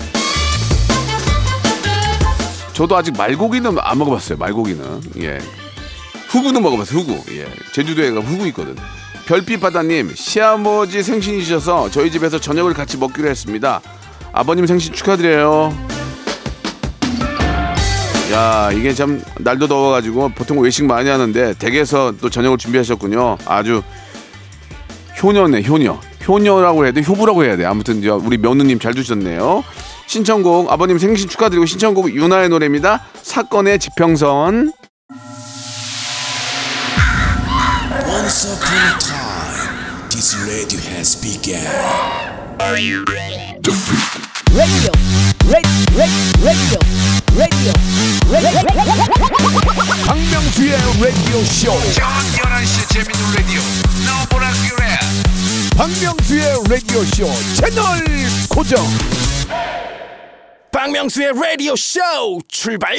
저도 2.78 2.96
아직 2.96 3.18
말고기는 3.18 3.76
안 3.82 3.98
먹어봤어요. 3.98 4.38
말고기는 4.38 5.02
예. 5.22 5.40
후구는 6.28 6.62
먹어봤어요. 6.62 7.00
후구. 7.00 7.36
예. 7.36 7.48
제주도에 7.74 8.12
가 8.12 8.20
후구 8.20 8.46
있거든. 8.50 8.76
별빛 9.26 9.60
바다님 9.60 10.14
시아버지 10.14 11.02
생신이셔서 11.02 11.90
저희 11.90 12.12
집에서 12.12 12.40
저녁을 12.40 12.76
같이 12.76 12.98
먹기로 12.98 13.28
했습니다. 13.30 13.82
아버님 14.32 14.68
생신 14.68 14.94
축하드려요. 14.94 15.76
야 18.34 18.72
이게 18.72 18.94
참 18.94 19.24
날도 19.40 19.68
더워가지고 19.68 20.30
보통 20.36 20.60
외식 20.60 20.86
많이 20.86 21.10
하는데 21.10 21.56
댁에서 21.56 22.14
또 22.22 22.30
저녁을 22.30 22.60
준비하셨군요. 22.60 23.40
아주 23.48 23.82
효녀네 25.24 25.64
효녀. 25.64 26.00
효녀라고 26.28 26.86
해야 26.86 26.92
돼 26.92 27.02
효부라고 27.02 27.44
해야 27.44 27.58
돼. 27.58 27.66
아무튼 27.66 28.04
저 28.04 28.18
우리 28.18 28.38
며느님 28.38 28.78
잘 28.78 28.94
두셨네요. 28.94 29.64
신청곡 30.08 30.72
아버님 30.72 30.98
생신 30.98 31.30
축하드리고 31.30 31.66
신청곡 31.66 32.16
윤아의 32.16 32.50
노래입니다. 32.50 33.04
사건의 33.22 33.78
지평선. 33.78 34.72
Once 38.08 38.48
upon 38.50 38.78
a 38.78 38.98
time, 39.00 40.10
this 40.10 40.36
radio 40.42 40.80
has 40.90 41.16
begun. 41.22 41.62
radio, 42.68 43.04
radio, 44.56 44.92
radio, 45.96 46.20
radio, 46.42 46.80
radio. 47.36 47.74
박명수의 50.06 50.72
라디오 51.02 51.44
쇼. 51.44 51.72
저녁 51.94 52.10
11시 52.32 52.90
재밌는 52.90 53.22
라디오. 53.36 53.62
너보라 54.06 54.52
그래. 54.70 54.84
박명수의 55.78 56.64
라디오 56.70 57.04
쇼 57.04 57.28
채널 57.56 58.04
고정. 58.50 58.86
박명수의 60.72 61.34
라디오 61.34 61.76
쇼 61.76 62.00
출발. 62.48 62.96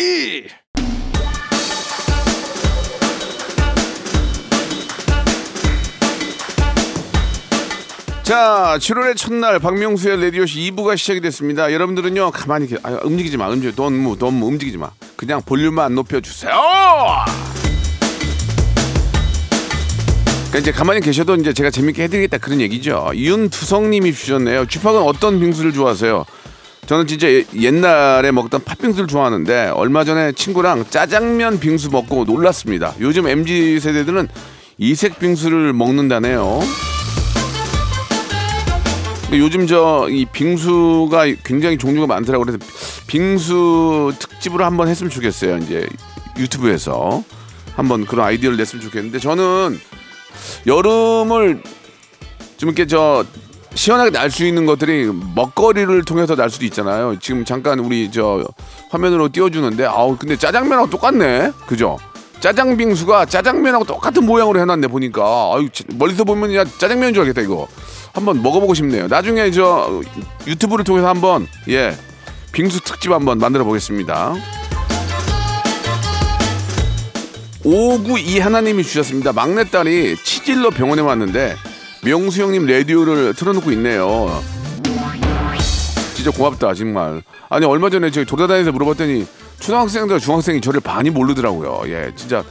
자, 8.23 8.77
7월의 8.79 9.17
첫날 9.17 9.59
박명수의 9.59 10.23
라디오 10.23 10.45
쇼 10.47 10.59
2부가 10.59 10.97
시작이 10.97 11.21
됐습니다. 11.21 11.73
여러분들은요, 11.73 12.31
가만히. 12.31 12.69
아, 12.83 12.99
움직이지 13.03 13.37
마. 13.37 13.49
움직이, 13.49 13.75
너무, 13.75 14.19
너무 14.19 14.47
움직이지 14.47 14.77
마. 14.77 14.91
그냥 15.17 15.41
볼륨만 15.43 15.87
안 15.87 15.95
높여 15.95 16.21
주세요. 16.21 16.53
그러니까 20.49 20.59
이제 20.61 20.73
가만히 20.73 21.01
계셔도 21.01 21.35
이제 21.37 21.53
제가 21.53 21.71
재밌게 21.71 22.05
해드리겠다 22.05 22.39
그런 22.39 22.61
얘기죠. 22.61 23.11
윤두성님이 23.15 24.13
주셨네요. 24.15 24.67
쥐팍은 24.67 25.03
어떤 25.03 25.39
빙수를 25.41 25.73
좋아하세요? 25.73 26.25
저는 26.89 27.07
진짜 27.07 27.29
예- 27.29 27.45
옛날에 27.55 28.33
먹던 28.33 28.65
팥빙수를 28.65 29.09
좋아하는데 29.09 29.73
얼마 29.75 30.05
전에 30.05 30.33
친구랑 30.33 30.87
짜장면 30.89 31.61
빙수 31.61 31.91
먹고 31.91 32.25
놀랐습니다. 32.25 32.95
요즘 33.01 33.29
MZ 33.29 33.79
세대들은 33.79 34.29
이색 34.79 35.19
빙수를 35.19 35.75
먹는다네요. 35.75 36.61
요즘 39.35 39.67
저 39.67 40.09
이 40.09 40.25
빙수가 40.25 41.27
굉장히 41.45 41.77
종류가 41.77 42.07
많더라고 42.07 42.47
그래서 42.47 42.59
빙수 43.07 44.15
특집으로 44.19 44.65
한번 44.65 44.89
했으면 44.89 45.11
좋겠어요. 45.11 45.59
이제 45.59 45.87
유튜브에서 46.39 47.23
한번 47.77 48.07
그런 48.07 48.25
아이디어를 48.27 48.57
냈으면 48.57 48.83
좋겠는데 48.83 49.19
저는 49.19 49.79
여름을 50.67 51.63
좀 52.57 52.69
이렇게 52.71 52.87
저 52.87 53.27
시원하게 53.79 54.11
날 54.11 54.29
수 54.29 54.45
있는 54.45 54.67
것들이 54.67 55.09
먹거리를 55.37 56.05
통해서 56.05 56.35
날 56.35 56.51
수도 56.51 56.65
있잖아요. 56.67 57.17
지금 57.21 57.45
잠깐 57.45 57.79
우리 57.79 58.11
저 58.11 58.45
화면으로 58.91 59.29
띄워주는데 59.29 59.85
아우 59.87 60.17
근데 60.17 60.37
짜장면하고 60.37 60.91
똑같네. 60.91 61.53
그죠? 61.67 61.97
짜장 62.41 62.77
빙수가 62.77 63.27
짜장면하고 63.27 63.85
똑같은 63.85 64.27
모양으로 64.27 64.61
해놨네 64.61 64.89
보니까 64.89 65.53
아유 65.55 65.69
치- 65.73 65.85
멀리서 65.95 66.25
보면 66.25 66.55
야 66.57 66.65
짜장면인 66.65 67.15
줄 67.15 67.23
알겠다 67.23 67.41
이거 67.41 67.69
한번 68.13 68.43
먹어보고 68.43 68.75
싶네요. 68.75 69.07
나중에 69.07 69.51
저 69.53 70.01
유튜브를 70.49 70.85
통해서 70.85 71.09
한번 71.09 71.47
예 71.69 71.97
빙수 72.53 72.81
특집 72.81 73.13
한번 73.13 73.39
만들어 73.39 73.63
보겠습니다. 73.65 74.35
592 77.65 78.41
하나님이 78.41 78.83
주셨습니다. 78.83 79.33
막내딸이 79.33 80.17
치질러 80.25 80.71
병원에 80.71 81.03
왔는데 81.03 81.55
명수 82.09 82.41
형님 82.43 82.65
라디오를 82.65 83.35
틀어놓고 83.35 83.71
있네요. 83.73 84.43
진짜 86.15 86.31
고맙다 86.31 86.73
정말. 86.73 87.23
아니 87.51 87.67
얼마 87.67 87.91
전에 87.91 88.11
저기 88.11 88.25
돌아다니면서 88.25 88.73
물어봤더니 88.73 89.27
초등학생들 89.61 90.19
중학생이 90.19 90.63
저를 90.63 90.81
많이 90.83 91.11
모르더라고요. 91.11 91.83
예, 91.89 92.11
진짜 92.17 92.43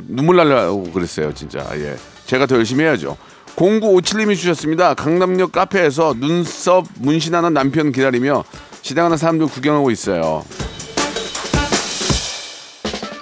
눈물 0.00 0.34
날라고 0.38 0.90
그랬어요. 0.90 1.32
진짜 1.32 1.64
예, 1.76 1.96
제가 2.26 2.46
더 2.46 2.56
열심히 2.56 2.82
해야죠. 2.82 3.16
0957님이 3.54 4.34
주셨습니다. 4.34 4.94
강남역 4.94 5.52
카페에서 5.52 6.14
눈썹 6.18 6.84
문신하는 6.98 7.54
남편 7.54 7.92
기다리며 7.92 8.42
지나가는 8.82 9.16
사람들 9.16 9.46
구경하고 9.46 9.92
있어요. 9.92 10.44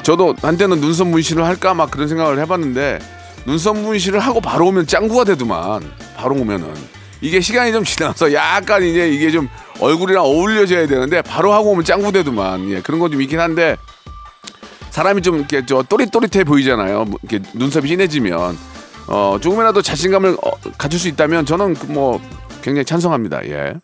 저도 0.02 0.36
한때는 0.40 0.80
눈썹 0.80 1.08
문신을 1.08 1.44
할까 1.44 1.74
막 1.74 1.90
그런 1.90 2.08
생각을 2.08 2.38
해봤는데 2.40 2.98
눈썹 3.44 3.76
문신을 3.76 4.20
하고 4.20 4.40
바로 4.40 4.66
오면 4.68 4.86
짱구가 4.86 5.24
되더만 5.24 5.82
바로 6.16 6.34
오면은. 6.36 6.72
이게 7.20 7.40
시간이 7.40 7.72
좀 7.72 7.84
지나서 7.84 8.32
약간 8.32 8.82
이제 8.82 9.08
이게 9.08 9.30
좀 9.30 9.48
얼굴이랑 9.80 10.24
어울려져야 10.24 10.86
되는데 10.88 11.22
바로 11.22 11.52
하고 11.52 11.70
오면 11.70 11.84
짱구 11.84 12.10
되더만. 12.12 12.70
예 12.70 12.80
그런 12.80 12.98
건 13.00 13.10
좀 13.12 13.20
있긴 13.22 13.38
한데 13.40 13.76
사람이 14.90 15.22
좀 15.22 15.38
이렇게 15.38 15.64
저 15.66 15.82
또릿또릿해 15.82 16.44
보이잖아요. 16.44 17.04
뭐 17.04 17.18
이렇게 17.22 17.44
눈썹이 17.54 17.88
진해지면. 17.88 18.58
어 19.08 19.38
조금이라도 19.40 19.82
자신감을 19.82 20.36
어, 20.44 20.50
가질 20.78 20.98
수 20.98 21.08
있다면 21.08 21.44
저는 21.46 21.74
그뭐 21.74 22.20
굉장히 22.62 22.84
찬성합니다. 22.84 23.44
예. 23.46 23.74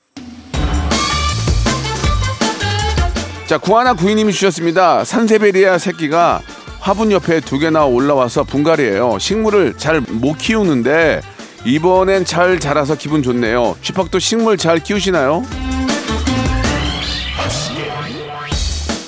자, 3.47 3.57
구하나 3.57 3.95
구이님이 3.95 4.33
주셨습니다. 4.33 5.05
산세베리아 5.05 5.79
새끼가 5.79 6.43
화분 6.81 7.13
옆에 7.13 7.41
두 7.41 7.59
개나 7.59 7.85
올라와서 7.85 8.45
분갈이에요. 8.45 9.19
식물을 9.19 9.75
잘 9.77 10.01
못 10.09 10.39
키우는데 10.39 11.21
이번엔 11.65 12.25
잘 12.25 12.59
자라서 12.59 12.95
기분 12.97 13.23
좋네요. 13.23 13.77
쥐팍도 13.83 14.19
식물 14.19 14.57
잘 14.57 14.79
키우시나요? 14.83 15.45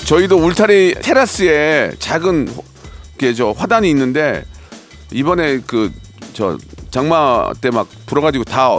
저희도 0.07 0.37
울타리 0.39 0.95
테라스에 1.01 1.93
작은 2.01 2.49
게저 3.19 3.55
화단이 3.57 3.89
있는데 3.91 4.45
이번에 5.13 5.61
그 5.61 5.91
저 6.33 6.57
장마 6.91 7.53
때 7.61 7.71
막 7.71 7.89
불어가지고 8.07 8.45
다 8.45 8.71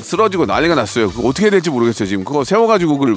쓰러지고 0.00 0.46
난리가 0.46 0.74
났어요. 0.74 1.12
어떻게 1.22 1.50
될지 1.50 1.68
모르겠어요. 1.68 2.08
지금 2.08 2.24
그거 2.24 2.44
세워가지고 2.44 2.96
그걸 2.98 3.16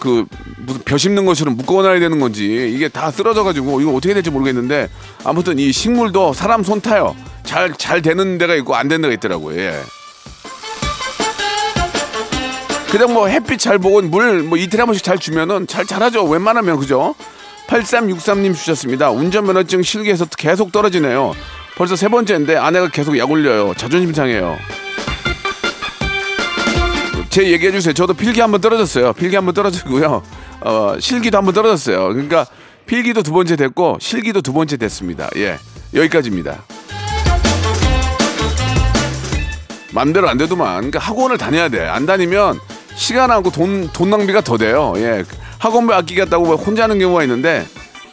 그 0.00 0.26
무슨 0.58 0.82
벼 0.84 0.96
심는 0.98 1.24
것처럼 1.24 1.56
묶어놔야 1.56 1.98
되는 2.00 2.20
건지 2.20 2.72
이게 2.74 2.88
다 2.88 3.10
쓰러져가지고 3.10 3.80
이거 3.80 3.92
어떻게 3.94 4.14
될지 4.14 4.30
모르겠는데 4.30 4.88
아무튼 5.24 5.58
이 5.58 5.72
식물도 5.72 6.34
사람 6.34 6.62
손 6.62 6.80
타요. 6.80 7.16
잘 7.44 7.72
잘 7.78 8.02
되는 8.02 8.36
데가 8.38 8.54
있고 8.56 8.74
안 8.76 8.88
되는 8.88 9.00
데가 9.02 9.14
있더라고요. 9.14 9.58
예. 9.58 9.80
그냥 12.90 13.12
뭐 13.12 13.26
햇빛 13.28 13.58
잘 13.58 13.78
보고 13.78 14.00
물 14.02 14.42
뭐 14.42 14.56
이틀에 14.58 14.80
한 14.80 14.86
번씩 14.86 15.04
잘 15.04 15.18
주면은 15.18 15.66
잘 15.66 15.84
자라죠. 15.84 16.24
웬만하면 16.24 16.78
그죠? 16.78 17.14
8363님 17.68 18.54
주셨습니다. 18.54 19.10
운전면허증 19.10 19.82
실기에서 19.82 20.24
계속 20.26 20.72
떨어지네요. 20.72 21.34
벌써 21.76 21.96
세 21.96 22.08
번째인데 22.08 22.56
아내가 22.56 22.88
계속 22.88 23.16
약 23.18 23.30
올려요. 23.30 23.74
자존심 23.76 24.14
상해요. 24.14 24.56
제 27.38 27.52
얘기해 27.52 27.70
주세요. 27.70 27.94
저도 27.94 28.14
필기 28.14 28.40
한번 28.40 28.60
떨어졌어요. 28.60 29.12
필기 29.12 29.36
한번 29.36 29.54
떨어지고요. 29.54 30.24
어, 30.60 30.96
실기도 30.98 31.38
한번 31.38 31.54
떨어졌어요. 31.54 32.08
그러니까 32.08 32.44
필기도 32.84 33.22
두 33.22 33.30
번째 33.30 33.54
됐고 33.54 33.98
실기도 34.00 34.42
두 34.42 34.52
번째 34.52 34.76
됐습니다. 34.76 35.30
예. 35.36 35.56
여기까지입니다. 35.94 36.64
맘대로 39.92 40.28
안 40.28 40.36
돼도만 40.36 40.74
그러니까 40.78 40.98
학원을 40.98 41.38
다녀야 41.38 41.68
돼. 41.68 41.86
안 41.86 42.06
다니면 42.06 42.58
시간하고 42.96 43.52
돈, 43.52 43.88
돈 43.92 44.10
낭비가 44.10 44.40
더 44.40 44.58
돼요. 44.58 44.94
예. 44.96 45.22
학원비 45.58 45.94
아끼겠다고 45.94 46.44
뭐 46.44 46.56
혼자 46.56 46.82
하는 46.82 46.98
경우가 46.98 47.22
있는데 47.22 47.64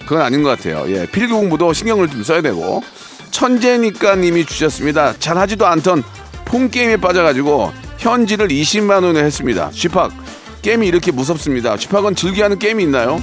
그건 0.01 0.21
아닌 0.21 0.43
것 0.43 0.49
같아요. 0.49 0.85
예. 0.89 1.07
필기 1.07 1.33
공부도 1.33 1.73
신경을 1.73 2.11
좀 2.11 2.21
써야 2.21 2.43
되고 2.43 2.83
천재니까 3.31 4.17
님이 4.17 4.45
주셨습니다. 4.45 5.15
잘 5.17 5.35
하지도 5.39 5.65
않던 5.65 6.03
폰 6.45 6.69
게임에 6.69 6.97
빠져가지고 6.97 7.84
현질을 8.09 8.49
20만 8.49 9.03
원에 9.03 9.19
했습니다. 9.23 9.71
쥐팍 9.71 10.11
게임이 10.61 10.87
이렇게 10.87 11.11
무섭습니다. 11.11 11.75
쥐팍은 11.75 12.13
즐겨하는 12.15 12.59
게임이 12.59 12.83
있나요? 12.83 13.19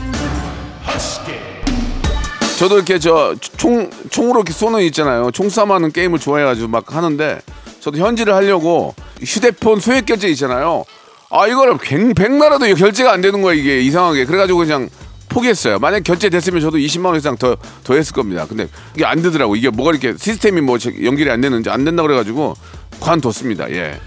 저도 2.58 2.76
이렇게 2.76 2.98
저 2.98 3.34
총 3.56 3.90
총으로 4.10 4.40
이렇게 4.40 4.52
쏘는 4.52 4.72
거 4.74 4.80
있잖아요. 4.82 5.30
총싸움하는 5.30 5.92
게임을 5.92 6.18
좋아해가지고 6.18 6.66
막 6.68 6.94
하는데 6.94 7.40
저도 7.80 7.98
현질을 7.98 8.34
하려고 8.34 8.94
휴대폰 9.20 9.78
소액 9.80 10.06
결제 10.06 10.26
있잖아요. 10.28 10.84
아 11.30 11.46
이거를 11.46 11.78
백, 11.78 12.14
백나라도 12.14 12.66
이거 12.66 12.74
결제가 12.76 13.12
안 13.12 13.20
되는 13.20 13.40
거야 13.40 13.54
이게 13.54 13.80
이상하게 13.80 14.24
그래가지고 14.24 14.58
그냥 14.60 14.88
포기했어요. 15.28 15.78
만약 15.78 16.02
결제됐으면 16.04 16.60
저도 16.60 16.76
20만 16.78 17.06
원 17.06 17.16
이상 17.16 17.36
더 17.36 17.56
더 17.84 17.94
했을 17.94 18.12
겁니다. 18.12 18.46
근데 18.48 18.68
이게 18.96 19.04
안 19.04 19.22
되더라고. 19.22 19.54
이게 19.56 19.70
뭐가 19.70 19.92
이렇게 19.92 20.14
시스템이 20.18 20.60
뭐 20.60 20.76
연결이 21.04 21.30
안 21.30 21.40
되는지 21.40 21.70
안 21.70 21.84
된다 21.84 22.02
그래가지고 22.02 22.54
관뒀습니다. 23.00 23.70
예. 23.70 23.98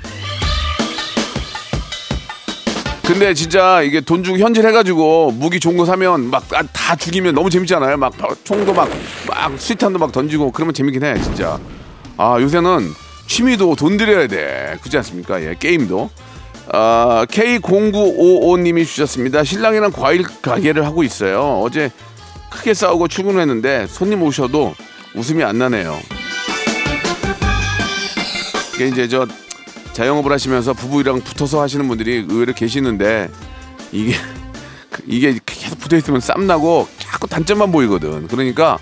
근데 3.08 3.34
진짜 3.34 3.82
이게 3.84 4.02
돈 4.02 4.24
주고 4.24 4.38
현질 4.40 4.66
해가지고 4.68 5.32
무기 5.32 5.60
좋은 5.60 5.78
거 5.78 5.86
사면 5.86 6.30
막 6.32 6.44
다 6.50 6.96
죽이면 6.96 7.34
너무 7.34 7.50
재밌잖아요. 7.50 7.98
막 7.98 8.14
총도 8.44 8.72
막, 8.74 8.88
막 9.28 9.60
수탄도 9.60 9.98
막 9.98 10.12
던지고 10.12 10.52
그러면 10.52 10.72
재밌긴 10.74 11.04
해, 11.04 11.20
진짜. 11.20 11.60
아, 12.16 12.38
요새는 12.40 12.92
취미도 13.26 13.76
돈 13.76 13.98
들여야 13.98 14.28
돼. 14.28 14.78
그렇지 14.82 14.98
않습니까? 14.98 15.42
예, 15.42 15.56
게임도. 15.60 16.12
아, 16.72 17.26
K0955님이 17.30 18.86
주셨습니다. 18.86 19.44
신랑이랑 19.44 19.94
과일 19.94 20.24
가게를 20.44 20.86
하고 20.86 21.02
있어요. 21.02 21.62
어제 21.64 21.90
크게 22.52 22.76
싸우고 22.76 23.08
출근했는데 23.08 23.88
손님 23.88 24.22
오셔도 24.22 24.76
웃음이 25.16 25.44
안 25.44 25.58
나네요. 25.58 25.98
이게 28.76 28.90
이제 28.90 29.08
저 29.08 29.26
자영업을 29.96 30.30
하시면서 30.30 30.74
부부랑 30.74 31.22
붙어서 31.22 31.62
하시는 31.62 31.88
분들이 31.88 32.26
의외로 32.28 32.52
계시는데 32.52 33.30
이게 33.94 34.16
이게 35.08 35.40
계속 35.46 35.80
붙어 35.80 35.96
있으면 35.96 36.20
쌈 36.20 36.48
나고 36.48 36.88
자꾸 37.00 37.28
단점만 37.28 37.72
보이거든. 37.72 38.28
그러니까 38.28 38.78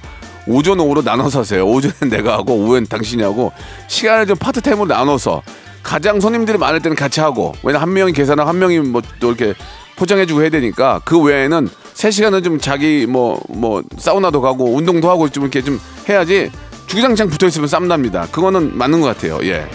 오전 0.47 0.79
오후로 0.79 1.03
나눠서 1.03 1.41
하세요. 1.41 1.65
오전엔 1.65 2.09
내가 2.09 2.33
하고 2.33 2.55
오후엔 2.55 2.87
당신이 2.87 3.21
하고 3.21 3.51
시간을 3.87 4.25
좀 4.25 4.35
파트타임으로 4.37 4.87
나눠서 4.87 5.43
가장 5.83 6.19
손님들이 6.19 6.57
많을 6.57 6.81
때는 6.81 6.95
같이 6.95 7.19
하고 7.19 7.53
왜냐 7.61 7.79
한 7.79 7.93
명이 7.93 8.13
계산하고 8.13 8.49
한 8.49 8.57
명이 8.57 8.79
뭐 8.79 9.01
또 9.19 9.27
이렇게 9.27 9.53
포장해주고 9.95 10.41
해야 10.41 10.49
되니까 10.49 10.99
그 11.05 11.19
외에는 11.21 11.69
세 11.93 12.09
시간은 12.09 12.41
좀 12.41 12.59
자기 12.59 13.05
뭐뭐 13.05 13.83
사우나도 13.99 14.41
가고 14.41 14.73
운동도 14.75 15.11
하고 15.11 15.29
좀 15.29 15.43
이렇게 15.43 15.61
좀 15.61 15.79
해야지 16.09 16.49
주구장창 16.87 17.29
붙어 17.29 17.47
있으면 17.47 17.67
쌈 17.67 17.87
납니다. 17.87 18.27
그거는 18.31 18.75
맞는 18.75 18.99
것 19.01 19.07
같아요. 19.07 19.39
예. 19.43 19.69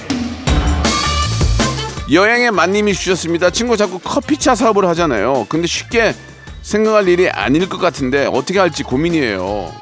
여행의 2.10 2.52
만님이 2.52 2.94
주셨습니다. 2.94 3.50
친구 3.50 3.76
자꾸 3.76 3.98
커피차 3.98 4.54
사업을 4.54 4.86
하잖아요. 4.88 5.46
근데 5.48 5.66
쉽게 5.66 6.14
생각할 6.62 7.08
일이 7.08 7.28
아닐 7.28 7.68
것 7.68 7.78
같은데 7.78 8.26
어떻게 8.26 8.58
할지 8.58 8.82
고민이에요. 8.82 9.72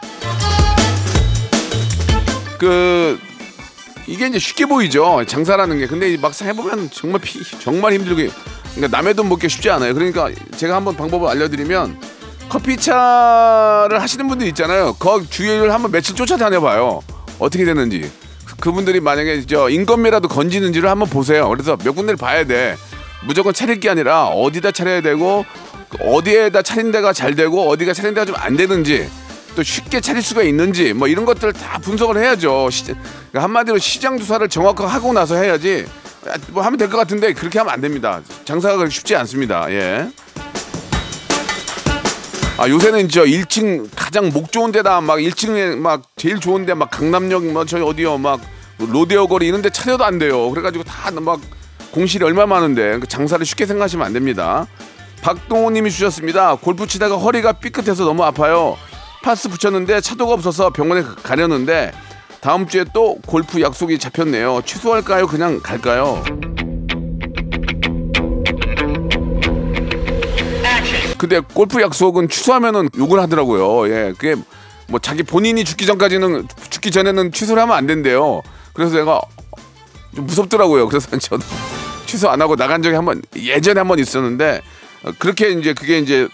그 2.59 3.19
이게 4.07 4.27
이제 4.27 4.39
쉽게 4.39 4.67
보이죠. 4.67 5.25
장사라는 5.27 5.79
게. 5.79 5.87
근데 5.87 6.17
막상 6.17 6.49
해보면 6.49 6.91
정말 6.93 7.21
피, 7.21 7.43
정말 7.61 7.93
힘들게 7.93 8.31
그러니까 8.75 8.97
남의 8.97 9.15
돈 9.15 9.29
먹기 9.29 9.49
쉽지 9.49 9.71
않아요. 9.71 9.95
그러니까 9.95 10.31
제가 10.57 10.75
한번 10.75 10.97
방법을 10.97 11.29
알려드리면 11.29 12.01
커피차를 12.49 14.01
하시는 14.01 14.27
분들 14.27 14.47
있잖아요. 14.49 14.95
그 14.99 15.27
주위를 15.29 15.73
한번 15.73 15.93
며칠 15.93 16.15
쫓아다녀봐요. 16.15 17.03
어떻게 17.39 17.65
되는지. 17.65 18.11
그분들이 18.61 19.01
만약에 19.01 19.45
저 19.47 19.69
인건비라도 19.69 20.29
건지는지를 20.29 20.88
한번 20.88 21.09
보세요. 21.09 21.49
그래서 21.49 21.77
몇 21.77 21.92
군데를 21.95 22.16
봐야 22.16 22.45
돼. 22.45 22.77
무조건 23.27 23.53
차릴 23.53 23.81
게 23.81 23.88
아니라 23.90 24.27
어디다 24.27 24.71
차려야 24.73 25.01
되고 25.01 25.45
어디에다 26.01 26.62
차린 26.62 26.90
데가 26.92 27.12
잘 27.12 27.35
되고 27.35 27.69
어디가 27.69 27.92
차린 27.92 28.14
데가 28.14 28.25
좀 28.25 28.37
안 28.38 28.57
되는지 28.57 29.09
또 29.55 29.62
쉽게 29.62 30.01
차릴 30.01 30.23
수가 30.23 30.42
있는지 30.42 30.92
뭐 30.92 31.09
이런 31.09 31.25
것들 31.25 31.53
다 31.53 31.79
분석을 31.79 32.19
해야죠. 32.19 32.69
시, 32.71 32.85
그러니까 32.85 33.42
한마디로 33.42 33.79
시장 33.79 34.19
조사를 34.19 34.47
정확하게 34.49 34.90
하고 34.90 35.12
나서 35.12 35.35
해야지 35.37 35.87
뭐 36.51 36.62
하면 36.62 36.79
될 36.79 36.90
것 36.90 36.97
같은데 36.99 37.33
그렇게 37.33 37.59
하면 37.59 37.73
안 37.73 37.81
됩니다. 37.81 38.21
장사가 38.45 38.77
그렇게 38.77 38.92
쉽지 38.95 39.16
않습니다. 39.16 39.66
예. 39.73 40.09
아 42.59 42.69
요새는 42.69 43.09
저 43.11 43.25
1층 43.25 43.88
가장 43.95 44.31
목 44.33 44.51
좋은 44.51 44.73
데다 44.73 45.01
막 45.01 45.16
1층에 45.19 45.77
막 45.77 46.03
제일 46.16 46.40
좋은 46.40 46.64
데 46.64 46.75
막 46.75 46.90
강남역 46.90 47.45
뭐 47.53 47.64
저기 47.66 47.83
어디요 47.83 48.16
막 48.19 48.40
로데오 48.79 49.29
거리 49.29 49.47
이런 49.49 49.61
데 49.62 49.69
차려도 49.71 50.05
안 50.05 50.19
돼요. 50.19 50.51
그래가지고 50.51 50.85
다 50.85 51.11
막 51.21 51.40
공실이 51.92 52.25
얼마 52.25 52.45
많은데 52.47 52.99
그 52.99 53.07
장사를 53.07 53.45
쉽게 53.45 53.64
생각하시면 53.66 54.07
안 54.07 54.12
됩니다. 54.12 54.66
박동호 55.23 55.71
님이 55.71 55.90
주셨습니다. 55.90 56.57
골프 56.57 56.87
치다가 56.87 57.16
허리가 57.16 57.53
삐끗해서 57.53 58.05
너무 58.05 58.23
아파요. 58.25 58.77
파스 59.23 59.49
붙였는데 59.49 60.01
차도가 60.03 60.35
없어서 60.35 60.71
병원에 60.71 61.03
가려는데 61.23 61.92
다음 62.40 62.69
주에 62.69 62.85
또 62.92 63.16
골프 63.27 63.61
약속이 63.61 63.99
잡혔네요. 63.99 64.62
취소할까요? 64.64 65.27
그냥 65.27 65.61
갈까요? 65.62 66.23
근데 71.18 71.40
골프 71.40 71.81
약속은 71.81 72.29
취소하면은 72.29 72.90
욕을 72.98 73.20
하더라고요. 73.20 73.88
예, 73.92 74.12
그게 74.18 74.35
뭐 74.88 74.98
자기 75.00 75.22
본인이 75.22 75.64
죽기 75.64 75.87
전까지는 75.87 76.46
죽기 76.70 76.90
전에는 76.90 77.33
취소를 77.33 77.62
하면 77.62 77.76
안 77.76 77.87
된대요. 77.87 78.42
그래서 78.72 78.96
내가 78.96 79.20
좀 80.14 80.26
무섭더라고요. 80.26 80.88
그래서 80.88 81.09
저도 81.18 81.42
취소 82.07 82.29
안 82.29 82.40
하고 82.40 82.55
나간 82.57 82.83
적이 82.83 82.96
한 82.96 83.05
번 83.05 83.22
예전에 83.35 83.81
한 83.81 83.88
번 83.88 83.98
있었는데 83.98 84.62
어, 85.05 85.11
그렇게 85.18 85.50
이제 85.50 85.72
그게 85.74 85.98
이제 85.98 86.29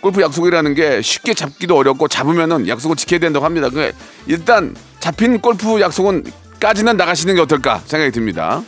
골프 0.00 0.20
약속이라는 0.20 0.74
게 0.74 1.00
쉽게 1.00 1.32
잡기도 1.34 1.76
어렵고 1.78 2.08
잡으면은 2.08 2.68
약속을 2.68 2.96
지켜야 2.96 3.20
된다고 3.20 3.44
합니다. 3.46 3.70
그 3.70 3.92
일단 4.26 4.76
잡힌 5.00 5.40
골프 5.40 5.80
약속은 5.80 6.24
까지는 6.60 6.96
나가시는 6.96 7.34
게 7.36 7.40
어떨까 7.40 7.80
생각이 7.86 8.10
듭니다. 8.12 8.62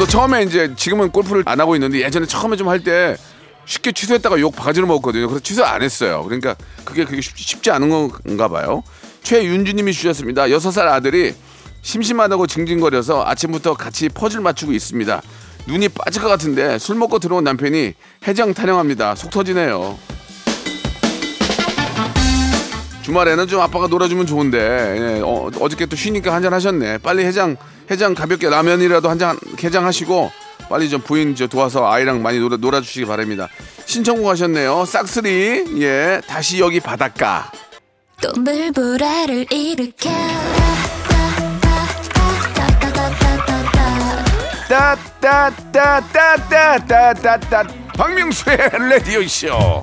저도 0.00 0.10
처음에 0.12 0.44
이제 0.44 0.74
지금은 0.76 1.10
골프를 1.10 1.42
안 1.44 1.60
하고 1.60 1.76
있는데 1.76 2.00
예전에 2.00 2.24
처음에 2.24 2.56
좀 2.56 2.68
할 2.70 2.80
때 2.82 3.18
쉽게 3.66 3.92
취소했다가 3.92 4.40
욕 4.40 4.56
바가지로 4.56 4.86
먹었거든요. 4.86 5.26
그래서 5.28 5.42
취소 5.42 5.62
안 5.62 5.82
했어요. 5.82 6.22
그러니까 6.24 6.56
그게 6.86 7.04
그게 7.04 7.20
쉽, 7.20 7.36
쉽지 7.36 7.70
않은 7.70 7.90
건가 7.90 8.48
봐요. 8.48 8.82
최윤주님이 9.22 9.92
주셨습니다. 9.92 10.50
여섯 10.50 10.70
살 10.70 10.88
아들이 10.88 11.34
심심하다고 11.82 12.46
징징거려서 12.46 13.26
아침부터 13.26 13.74
같이 13.74 14.08
퍼즐 14.08 14.40
맞추고 14.40 14.72
있습니다. 14.72 15.20
눈이 15.66 15.90
빠질 15.90 16.22
것 16.22 16.28
같은데 16.28 16.78
술 16.78 16.96
먹고 16.96 17.18
들어온 17.18 17.44
남편이 17.44 17.92
해장 18.26 18.54
타령합니다. 18.54 19.14
속 19.16 19.30
터지네요. 19.30 19.98
주말에는 23.02 23.46
좀 23.48 23.60
아빠가 23.60 23.86
놀아주면 23.86 24.24
좋은데 24.24 24.58
예, 25.18 25.20
어, 25.20 25.50
어저께 25.60 25.84
또 25.84 25.94
쉬니까 25.96 26.32
한잔 26.32 26.54
하셨네. 26.54 26.98
빨리 26.98 27.26
해장 27.26 27.58
해장 27.90 28.14
가볍게 28.14 28.48
라면이라도 28.48 29.08
한 29.10 29.18
잔 29.18 29.36
해장하시고 29.62 30.30
빨리 30.70 30.88
좀 30.88 31.00
부인 31.02 31.34
저 31.34 31.46
도와서 31.46 31.90
아이랑 31.90 32.22
많이 32.22 32.38
놀아, 32.38 32.56
놀아주시기 32.56 33.04
바랍니다. 33.06 33.48
신청곡 33.86 34.28
하셨네요. 34.28 34.84
싹쓸이 34.86 35.82
예 35.82 36.20
다시 36.26 36.60
여기 36.60 36.78
바닷가. 36.80 37.50
또 38.22 38.30
물보라를 38.40 39.46
일으켜 39.52 40.08
따따따따따따따따 46.30 47.64
박명수의 47.96 48.56
라디오 48.88 49.26
쇼. 49.26 49.82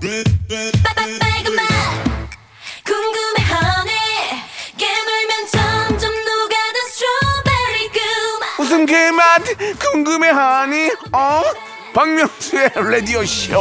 무슨 8.67 8.85
그맛 8.85 9.43
궁금해하니? 9.79 10.91
어? 11.13 11.41
박명수의 11.93 12.69
라디오 12.75 13.23
쇼. 13.23 13.57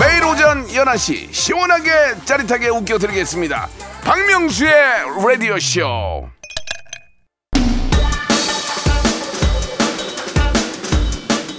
매일 0.00 0.24
오전 0.24 0.66
11시 0.66 1.32
시원하게 1.32 1.90
짜릿하게 2.24 2.70
웃겨드리겠습니다. 2.70 3.68
박명수의 4.02 4.72
라디오 5.24 5.56
쇼. 5.60 6.28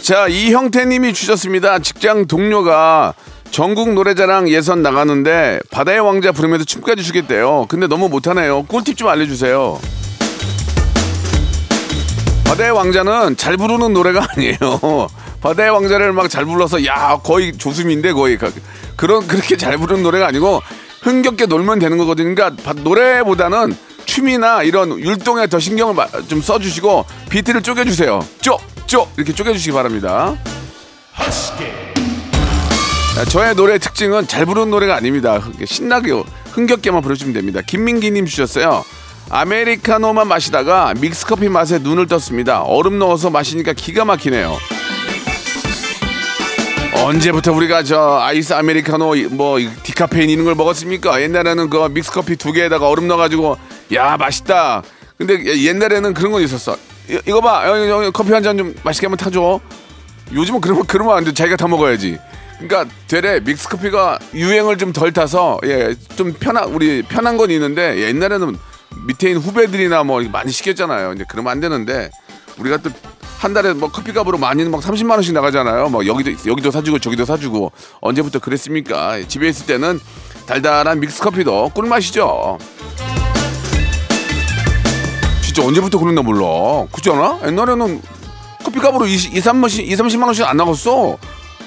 자, 0.02 0.28
이형태님이 0.28 1.14
주셨습니다. 1.14 1.80
직장 1.80 2.28
동료가 2.28 3.14
전국 3.52 3.94
노래자랑 3.94 4.50
예선 4.50 4.82
나가는데 4.82 5.60
바다의 5.72 6.00
왕자 6.00 6.32
부르면서 6.32 6.66
춤까지 6.66 7.04
추겠대요. 7.04 7.66
근데 7.68 7.88
너무 7.88 8.08
못하네요. 8.10 8.64
꿀팁 8.64 8.96
좀 8.98 9.08
알려주세요. 9.10 9.80
바다의 12.46 12.72
왕자는 12.72 13.38
잘 13.38 13.58
부르는 13.58 13.94
노래가 13.94 14.26
아니에요. 14.36 15.08
바다의 15.42 15.72
왕자를 15.72 16.14
막 16.14 16.30
잘 16.30 16.46
불러서 16.46 16.86
야 16.86 17.20
거의 17.24 17.54
조수미인데 17.58 18.14
거의 18.14 18.38
가- 18.38 18.52
그런 18.96 19.26
그렇게 19.28 19.56
잘 19.58 19.78
부르는 19.78 20.04
노래가 20.04 20.28
아니고 20.28 20.62
흥겹게 21.02 21.46
놀면 21.48 21.80
되는 21.80 21.98
거거든요. 21.98 22.34
그러니까 22.36 22.62
바- 22.64 22.74
노래보다는 22.74 23.76
춤이나 24.06 24.64
이런 24.64 25.00
율동에 25.00 25.48
더 25.48 25.60
신경을 25.60 25.94
마- 25.96 26.08
좀 26.28 26.42
써주시고 26.42 27.06
비트를 27.30 27.62
쪼개주세요. 27.64 28.20
쪼 28.42 28.58
쪼 28.88 29.08
이렇게 29.18 29.34
쪼개주시기 29.34 29.72
바랍니다. 29.72 30.36
자, 31.16 31.26
저의 33.28 33.54
노래 33.56 33.78
특징은 33.78 34.28
잘 34.28 34.46
부르는 34.46 34.70
노래가 34.72 34.96
아닙니다. 34.96 35.40
신나게 35.66 36.12
흥겹게만 36.52 37.02
부르시면 37.02 37.34
됩니다. 37.34 37.62
김민기님 37.66 38.26
주셨어요. 38.26 38.84
아메리카노만 39.30 40.28
마시다가 40.28 40.94
믹스커피 41.00 41.50
맛에 41.50 41.80
눈을 41.80 42.08
떴습니다. 42.08 42.62
얼음 42.64 42.98
넣어서 42.98 43.30
마시니까 43.30 43.74
기가 43.74 44.06
막히네요. 44.06 44.58
언제부터 47.04 47.54
우리가 47.54 47.84
저 47.84 48.18
아이스 48.22 48.54
아메리카노 48.54 49.14
뭐 49.32 49.58
디카페인 49.84 50.30
이런 50.30 50.46
걸 50.46 50.56
먹었습니까? 50.56 51.22
옛날에는 51.22 51.70
그 51.70 51.78
믹스커피 51.90 52.36
두 52.38 52.52
개에다가 52.52 52.88
얼음 52.88 53.08
넣어가지고 53.08 53.58
야 53.94 54.18
맛있다. 54.18 54.82
근데 55.18 55.38
예- 55.46 55.64
옛날에는 55.66 56.14
그런 56.14 56.32
건 56.32 56.42
있었어. 56.42 56.76
이, 57.10 57.20
이거 57.28 57.42
봐, 57.42 57.64
여기, 57.68 57.90
여기 57.90 58.12
커피 58.12 58.32
한 58.32 58.42
잔 58.44 58.58
좀 58.58 58.74
맛있게 58.84 59.08
한번 59.08 59.18
타줘. 59.18 59.60
요즘은 60.34 60.62
그러면 60.62 60.86
그러면 60.88 61.18
안 61.18 61.24
돼. 61.24 61.34
자기가 61.34 61.58
타 61.58 61.68
먹어야지. 61.68 62.18
그러니까 62.60 62.94
되레 63.08 63.40
믹스 63.42 63.70
커피가 63.70 64.20
유행을 64.34 64.78
좀 64.78 64.94
덜 64.94 65.12
타서 65.14 65.60
예 65.66 65.96
좀 66.16 66.34
편한 66.34 66.66
우리 66.70 67.02
편한 67.04 67.38
건 67.38 67.50
있는데 67.52 68.00
옛날에는 68.08 68.58
밑에 69.08 69.30
있는 69.30 69.42
후배들이나 69.42 70.04
뭐 70.04 70.22
많이 70.30 70.52
시켰잖아요. 70.52 71.14
이제 71.14 71.24
그러면 71.30 71.52
안 71.52 71.60
되는데 71.60 72.10
우리가 72.58 72.78
또 72.78 72.90
한 73.40 73.54
달에 73.54 73.72
뭐 73.72 73.90
커피 73.90 74.12
값으로 74.12 74.38
많이는 74.38 74.70
막 74.70 74.82
30만 74.82 75.12
원씩 75.12 75.34
나가잖아요. 75.34 75.88
뭐 75.88 76.06
여기도 76.06 76.32
여기도 76.46 76.72
사주고 76.72 77.00
저기도 77.00 77.24
사주고 77.24 77.72
언제부터 78.02 78.40
그랬습니까? 78.40 79.18
집에 79.30 79.48
있을 79.48 79.66
때는 79.66 79.98
달달한 80.46 81.00
믹스 81.00 81.22
커피도 81.22 81.70
꿀맛이죠. 81.74 82.58
진짜 85.42 85.64
언제부터 85.66 86.00
그랬나 86.00 86.22
몰라. 86.22 86.86
그렇지 86.92 87.10
않아? 87.12 87.40
옛날에는 87.48 88.02
커피값으로 88.66 89.06
20, 89.06 89.38
2, 89.38 89.40
3만씩, 89.40 89.88
2, 89.88 89.96
30만 89.96 90.24
원씩 90.26 90.46
안 90.46 90.58
나갔어. 90.58 91.18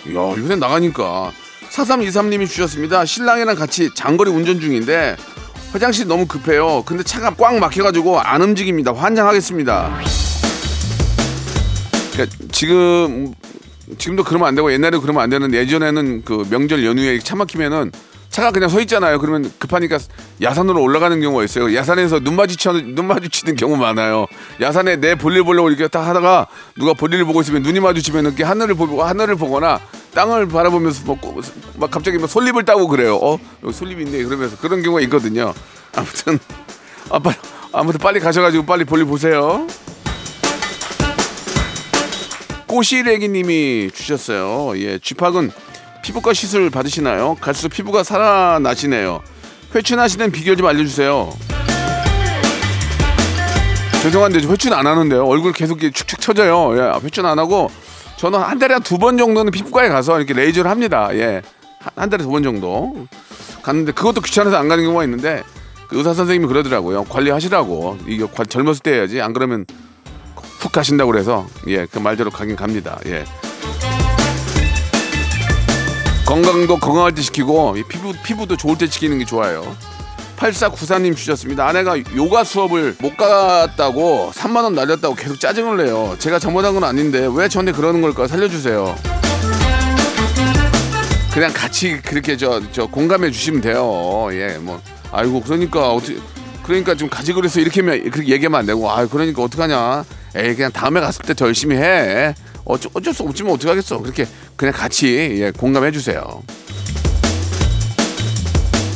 이야, 0.09 0.35
요새 0.37 0.57
나가니까. 0.57 1.33
4323님이 1.71 2.49
주셨습니다. 2.49 3.05
신랑이랑 3.05 3.55
같이 3.57 3.91
장거리 3.95 4.31
운전 4.31 4.61
중인데 4.61 5.17
화장실 5.73 6.07
너무 6.07 6.27
급해요. 6.27 6.83
근데 6.85 7.03
차가 7.03 7.35
꽉 7.35 7.59
막혀가지고 7.59 8.21
안 8.21 8.43
움직입니다. 8.43 8.93
환장하겠습니다. 8.93 10.01
그러니까 12.13 12.37
지금 12.53 13.33
지금도 13.97 14.25
그러면 14.25 14.49
안 14.49 14.55
되고 14.55 14.71
옛날에 14.73 14.99
그러면 14.99 15.23
안 15.23 15.31
되는데 15.31 15.59
예전에는 15.59 16.25
그 16.25 16.47
명절 16.51 16.85
연휴에 16.85 17.19
차 17.21 17.37
막히면은 17.37 17.91
차가 18.33 18.51
그냥 18.51 18.71
서 18.71 18.81
있잖아요. 18.81 19.19
그러면 19.19 19.53
급하니까 19.59 19.99
야산으로 20.41 20.83
올라가는 20.83 21.21
경우가 21.21 21.45
있어요. 21.45 21.75
야산에서 21.77 22.21
눈 22.21 22.35
마주치는 22.35 22.95
눈 22.95 23.07
마주치는 23.07 23.57
경우 23.57 23.77
많아요. 23.77 24.27
야산에 24.59 24.97
내 24.97 25.15
볼일 25.15 25.45
보려고 25.45 25.69
이렇게 25.69 25.87
딱 25.87 26.01
하다가 26.09 26.47
누가 26.79 26.95
볼일을 26.95 27.27
보고 27.27 27.43
있으면 27.43 27.63
눈이 27.63 27.81
마주치면 27.81 28.25
이렇게 28.25 28.43
하늘을 28.43 28.75
보고 28.75 29.03
하늘을 29.05 29.37
보거나 29.37 29.81
땅을 30.15 30.49
바라보면서 30.49 31.03
뭐 31.05 31.19
꼭- 31.21 31.43
막 31.77 31.91
갑자기 31.91 32.17
막 32.17 32.27
솔잎을 32.29 32.65
따고 32.65 32.89
그래요. 32.89 33.17
어 33.23 33.39
여기 33.63 33.73
솔잎이 33.75 34.03
있네 34.05 34.25
그러면서 34.25 34.57
그런 34.57 34.83
경우가 34.83 35.03
있거든요. 35.03 35.53
아무튼 35.95 36.39
아, 37.11 37.19
빨리, 37.19 37.37
아무튼 37.71 37.99
빨리 38.01 38.19
가셔가지고 38.19 38.65
빨리 38.65 38.85
볼일 38.85 39.05
보세요. 39.05 39.67
꼬시래기님이 42.67 43.91
주셨어요. 43.93 44.73
예, 44.81 44.99
쥐팍은 44.99 45.51
피부과 46.03 46.33
시술 46.33 46.71
받으시나요? 46.71 47.37
갈수록 47.41 47.71
피부가 47.71 48.03
살아나시네요. 48.03 49.23
회춘하시는 49.75 50.31
비결 50.33 50.57
좀 50.57 50.67
알려주세요. 50.67 51.33
죄송한데 54.03 54.41
저 54.41 54.49
회춘 54.51 54.73
안 54.73 54.87
하는데요. 54.87 55.25
얼굴 55.25 55.53
계속 55.53 55.79
축축 55.81 56.21
처져요. 56.21 56.77
예, 56.77 57.01
회춘 57.05 57.25
안 57.27 57.39
하고 57.39 57.71
저는 58.17 58.41
한 58.41 58.59
달에 58.59 58.75
한 58.75 58.83
두 58.83 58.99
번 58.99 59.17
정도는 59.17 59.53
피부과에 59.53 59.89
가서 59.89 60.19
이렇게 60.19 60.35
레이저를 60.35 60.71
합니다. 60.71 61.09
예, 61.15 61.41
한, 61.79 61.91
한 61.97 62.11
달에 62.11 62.25
두 62.25 62.31
번 62.31 62.43
정도 62.43 63.07
갔는데 63.63 63.93
그것도 63.93 64.21
귀찮아서 64.23 64.57
안 64.57 64.67
가는 64.69 64.83
경우가 64.85 65.05
있는데 65.05 65.45
그 65.89 65.99
의사 65.99 66.15
선생님이 66.15 66.49
그러더라고요. 66.49 67.05
관리하시라고 67.05 67.99
이게 68.09 68.27
관- 68.27 68.47
젊었을 68.47 68.83
때 68.83 68.95
해야지 68.95 69.21
안 69.21 69.33
그러면 69.33 69.67
푹 70.59 70.73
가신다고 70.73 71.13
그래서 71.13 71.47
예 71.69 71.87
그 71.87 72.01
말대로 72.01 72.31
가긴 72.31 72.57
갑니다. 72.57 72.99
예. 73.07 73.25
건강도 76.33 76.79
건강할 76.79 77.13
때 77.15 77.21
시키고 77.21 77.77
이 77.77 77.83
피부 77.83 78.15
피부도 78.25 78.57
좋을 78.57 78.79
때 78.79 78.89
지키는 78.89 79.19
게 79.19 79.27
좋아요. 79.27 79.77
8494님 80.39 81.15
주셨습니다. 81.15 81.69
아내가 81.69 81.97
요가 82.17 82.43
수업을 82.43 82.97
못 83.01 83.19
갔다고 83.19 84.33
3만 84.35 84.65
원 84.65 84.75
날렸다고 84.75 85.15
계속 85.15 85.39
짜증을 85.39 85.85
내요. 85.85 86.17
제가 86.19 86.39
잘못한 86.39 86.73
건 86.73 86.85
아닌데 86.85 87.29
왜 87.31 87.51
저한테 87.51 87.73
그러는 87.73 88.01
걸까 88.01 88.27
살려주세요. 88.27 88.97
그냥 91.35 91.53
같이 91.53 92.01
그렇게 92.01 92.39
저 92.39 92.63
저 92.73 92.87
공감해 92.87 93.31
주시면 93.31 93.61
돼요. 93.61 94.29
예, 94.33 94.57
뭐 94.59 94.81
아이고 95.13 95.43
그러니까 95.43 95.93
어떻게 95.93 96.17
그러니까 96.63 96.95
좀 96.95 97.11
가지 97.11 97.35
그래서 97.35 97.61
이렇게 97.61 97.83
얘기하면 98.27 98.55
안 98.59 98.65
되고 98.65 98.91
아 98.91 99.07
그러니까 99.07 99.43
어떡하냐. 99.43 100.05
에이 100.35 100.55
그냥 100.55 100.73
다음에 100.73 100.99
갔을 101.01 101.27
때 101.27 101.35
더 101.35 101.45
열심히 101.49 101.77
해. 101.77 102.35
어쩔, 102.65 102.91
어쩔 102.95 103.13
수 103.15 103.23
없지만 103.23 103.53
어떡하겠어. 103.55 103.99
그렇게 103.99 104.27
그냥 104.57 104.75
같이 104.75 105.07
예, 105.41 105.51
공감해 105.51 105.91
주세요. 105.93 106.43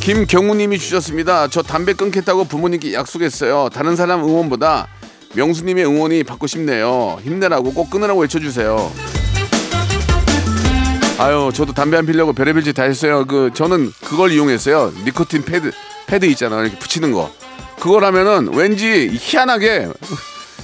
김경우님이 0.01 0.79
주셨습니다. 0.79 1.49
저 1.49 1.63
담배 1.63 1.93
끊겠다고 1.93 2.45
부모님께 2.45 2.93
약속했어요. 2.95 3.71
다른 3.73 3.97
사람 3.97 4.23
응원보다 4.23 4.87
명수님의 5.35 5.85
응원이 5.85 6.23
받고 6.25 6.47
싶네요. 6.47 7.19
힘내라고 7.25 7.73
꼭 7.73 7.91
끊으라고 7.91 8.21
외쳐주세요. 8.21 8.93
아유, 11.19 11.51
저도 11.55 11.73
담배 11.73 11.97
안 11.97 12.07
피려고 12.07 12.33
별의별 12.33 12.63
짓 12.63 12.75
다 12.75 12.85
했어요. 12.85 13.25
그 13.27 13.51
저는 13.55 13.91
그걸 14.05 14.31
이용했어요. 14.33 14.93
니코틴 15.05 15.45
패드 15.45 15.73
패드 16.07 16.27
있잖아, 16.27 16.61
이렇게 16.61 16.79
붙이는 16.79 17.11
거. 17.11 17.33
그걸 17.81 18.05
하면은 18.05 18.55
왠지 18.55 19.11
희한하게 19.21 19.89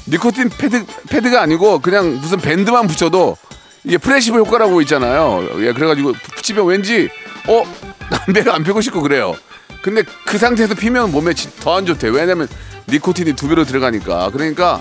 니코틴 0.09 0.49
패드 0.51 0.85
패드가 1.09 1.43
아니고 1.43 1.79
그냥 1.81 2.19
무슨 2.21 2.38
밴드만 2.41 2.87
붙여도 2.87 3.37
이게 3.85 3.99
플라시보 3.99 4.38
효과라고 4.38 4.81
있잖아요. 4.83 5.47
예, 5.61 5.73
그래가지고 5.73 6.12
붙이면 6.37 6.67
왠지 6.67 7.09
어 7.49 7.65
담배가 8.11 8.55
안 8.55 8.65
피고 8.65 8.81
싶고 8.81 9.01
그래요. 9.03 9.35
근데 9.83 10.03
그 10.27 10.38
상태에서 10.38 10.75
피면 10.75 11.11
몸에 11.12 11.33
더 11.61 11.77
안 11.77 11.87
좋대. 11.87 12.09
왜냐면 12.09 12.49
니코틴이 12.88 13.35
두 13.35 13.49
배로 13.49 13.65
들어가니까. 13.65 14.31
그러니까 14.33 14.81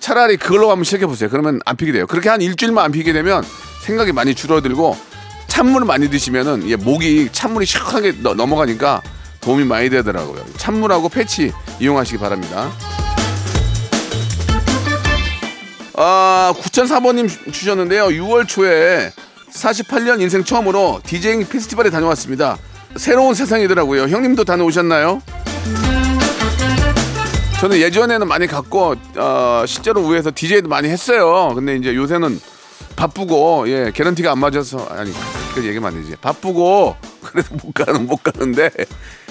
차라리 0.00 0.36
그걸로 0.36 0.70
한번 0.70 0.84
시작해 0.84 1.06
보세요. 1.06 1.30
그러면 1.30 1.60
안 1.64 1.76
피게 1.76 1.92
돼요. 1.92 2.06
그렇게 2.06 2.28
한 2.28 2.40
일주일만 2.40 2.84
안 2.84 2.92
피게 2.92 3.12
되면 3.12 3.42
생각이 3.82 4.12
많이 4.12 4.34
줄어들고 4.34 4.96
찬물을 5.48 5.86
많이 5.86 6.10
드시면은 6.10 6.68
예, 6.68 6.76
목이 6.76 7.30
찬물이 7.32 7.64
시원하게 7.66 8.14
너- 8.22 8.34
넘어가니까 8.34 9.00
도움이 9.40 9.64
많이 9.64 9.88
되더라고요. 9.90 10.44
찬물하고 10.58 11.08
패치 11.08 11.52
이용하시기 11.80 12.18
바랍니다. 12.18 12.70
아, 15.96 16.52
9004번님 16.58 17.52
주셨는데요. 17.52 18.06
6월 18.08 18.46
초에 18.46 19.10
48년 19.50 20.20
인생 20.20 20.44
처음으로 20.44 21.00
디제잉 21.04 21.46
페스티벌에 21.48 21.88
다녀왔습니다. 21.90 22.58
새로운 22.96 23.34
세상이더라고요. 23.34 24.02
형님도 24.02 24.44
다녀오셨나요? 24.44 25.22
저는 27.60 27.78
예전에는 27.78 28.28
많이 28.28 28.46
갔고 28.46 28.94
어, 29.16 29.64
실제로 29.66 30.06
위에서 30.06 30.30
DJ도 30.34 30.68
많이 30.68 30.88
했어요. 30.88 31.52
근데 31.54 31.76
이제 31.76 31.94
요새는 31.94 32.38
바쁘고 32.96 33.64
예 33.68 33.90
개런티가 33.94 34.32
안 34.32 34.38
맞아서 34.38 34.86
아니 34.90 35.10
그 35.54 35.64
얘기만 35.66 35.94
안 35.94 36.02
되지. 36.02 36.16
바쁘고 36.20 36.96
그래서 37.24 37.54
못 37.54 37.72
가는 37.72 38.06
못 38.06 38.22
가는데 38.22 38.70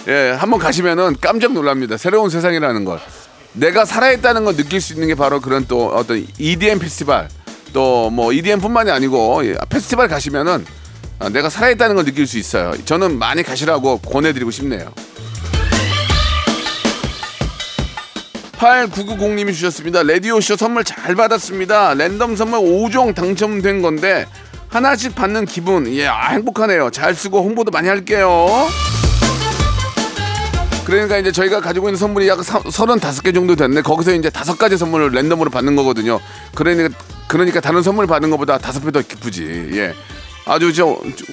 예 0.08 0.32
한번 0.32 0.60
가시면은 0.60 1.18
깜짝 1.22 1.54
놀랍니다. 1.54 1.98
새로운 1.98 2.32
세상이라는 2.32 2.84
걸 2.86 3.00
내가 3.56 3.86
살아있다는 3.86 4.46
걸 4.46 4.56
느낄 4.56 4.82
수 4.82 4.94
있는 4.94 5.08
게 5.08 5.16
바로 5.16 5.40
그런 5.40 5.66
또 5.68 5.88
어떤 5.88 6.26
EDM 6.38 6.80
페스티벌 6.80 7.28
또 7.74 8.10
뭐 8.10 8.32
EDM뿐만이 8.32 8.92
아니고 8.92 9.46
예, 9.46 9.56
페스티벌 9.70 10.08
가시면은 10.08 10.66
아, 11.20 11.30
내가 11.30 11.50
살아있다는 11.50 11.96
걸 11.96 12.06
느낄 12.06 12.28
수 12.28 12.38
있어요. 12.38 12.74
저는 12.86 13.18
많이 13.18 13.42
가시라고 13.44 14.00
권해드리고 14.00 14.52
싶네요. 14.52 14.92
8990님이 18.58 19.54
주셨습니다. 19.54 20.04
라디오쇼 20.04 20.56
선물 20.56 20.84
잘 20.84 21.16
받았습니다. 21.16 21.94
랜덤 21.94 22.36
선물 22.36 22.60
5종 22.60 23.14
당첨된 23.16 23.82
건데 23.82 24.26
하나씩 24.70 25.16
받는 25.16 25.46
기분 25.46 25.88
예 25.94 26.08
아, 26.08 26.30
행복하네요. 26.32 26.90
잘 26.92 27.14
쓰고 27.16 27.40
홍보도 27.44 27.72
많이 27.72 27.88
할게요. 27.88 28.48
그러니까 30.86 31.18
이제 31.18 31.32
저희가 31.32 31.62
가지고 31.62 31.88
있는 31.90 31.98
선물이 31.98 32.28
약 32.28 32.40
35개 32.40 33.34
정도 33.34 33.56
됐네. 33.56 33.82
거기서 33.82 34.14
이제 34.14 34.30
다섯 34.30 34.58
가지 34.58 34.78
선물을 34.78 35.12
랜덤으로 35.12 35.50
받는 35.50 35.76
거거든요. 35.76 36.20
그러니까 36.54 36.96
그러니까 37.28 37.60
다른 37.60 37.82
선물 37.82 38.06
받는 38.08 38.30
것보다 38.30 38.58
다섯 38.60 38.82
배 38.84 38.92
더 38.92 39.02
기쁘지. 39.02 39.70
예. 39.74 39.94
아주 40.46 40.72
저, 40.74 41.00
저 41.16 41.26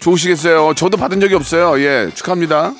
좋으시겠어요. 0.00 0.74
저도 0.76 0.98
받은 0.98 1.20
적이 1.20 1.34
없어요. 1.36 1.80
예. 1.80 2.10
축하합니다. 2.14 2.74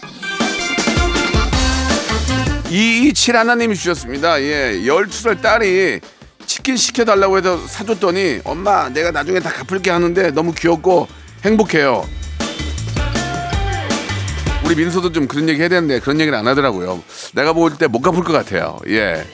227 2.70 3.34
하나님이 3.34 3.74
주셨습니다. 3.74 4.42
예, 4.42 4.78
12살 4.84 5.40
딸이 5.40 6.00
치킨 6.44 6.76
시켜달라고 6.76 7.38
해서 7.38 7.58
사줬더니 7.66 8.40
엄마 8.44 8.90
내가 8.90 9.10
나중에 9.10 9.40
다 9.40 9.50
갚을게 9.50 9.90
하는데 9.90 10.30
너무 10.32 10.52
귀엽고 10.52 11.08
행복해요. 11.46 12.06
우리 14.68 14.76
민서도 14.76 15.12
좀 15.12 15.26
그런 15.26 15.48
얘기 15.48 15.60
해야 15.60 15.68
되는데 15.68 15.98
그런 15.98 16.20
얘기를 16.20 16.36
안 16.38 16.46
하더라고요. 16.46 17.02
내가 17.34 17.52
볼 17.54 17.70
때 17.78 17.86
못 17.88 18.00
갚을 18.02 18.22
것 18.22 18.32
같아요. 18.34 18.76
예. 18.88 19.24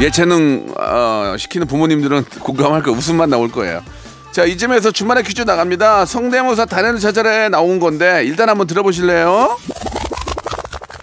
예체능 0.00 0.68
어, 0.78 1.34
시키는 1.36 1.66
부모님들은 1.66 2.24
공감할 2.40 2.82
거 2.82 2.92
웃음만 2.92 3.28
나올 3.28 3.50
거예요. 3.50 3.82
자 4.30 4.44
이쯤에서 4.44 4.90
주말에 4.92 5.22
퀴즈 5.22 5.42
나갑니다. 5.42 6.04
성대모사 6.06 6.66
단연을 6.66 7.00
찾아라 7.00 7.48
나온 7.48 7.78
건데 7.80 8.22
일단 8.24 8.48
한번 8.48 8.66
들어보실래요? 8.66 9.56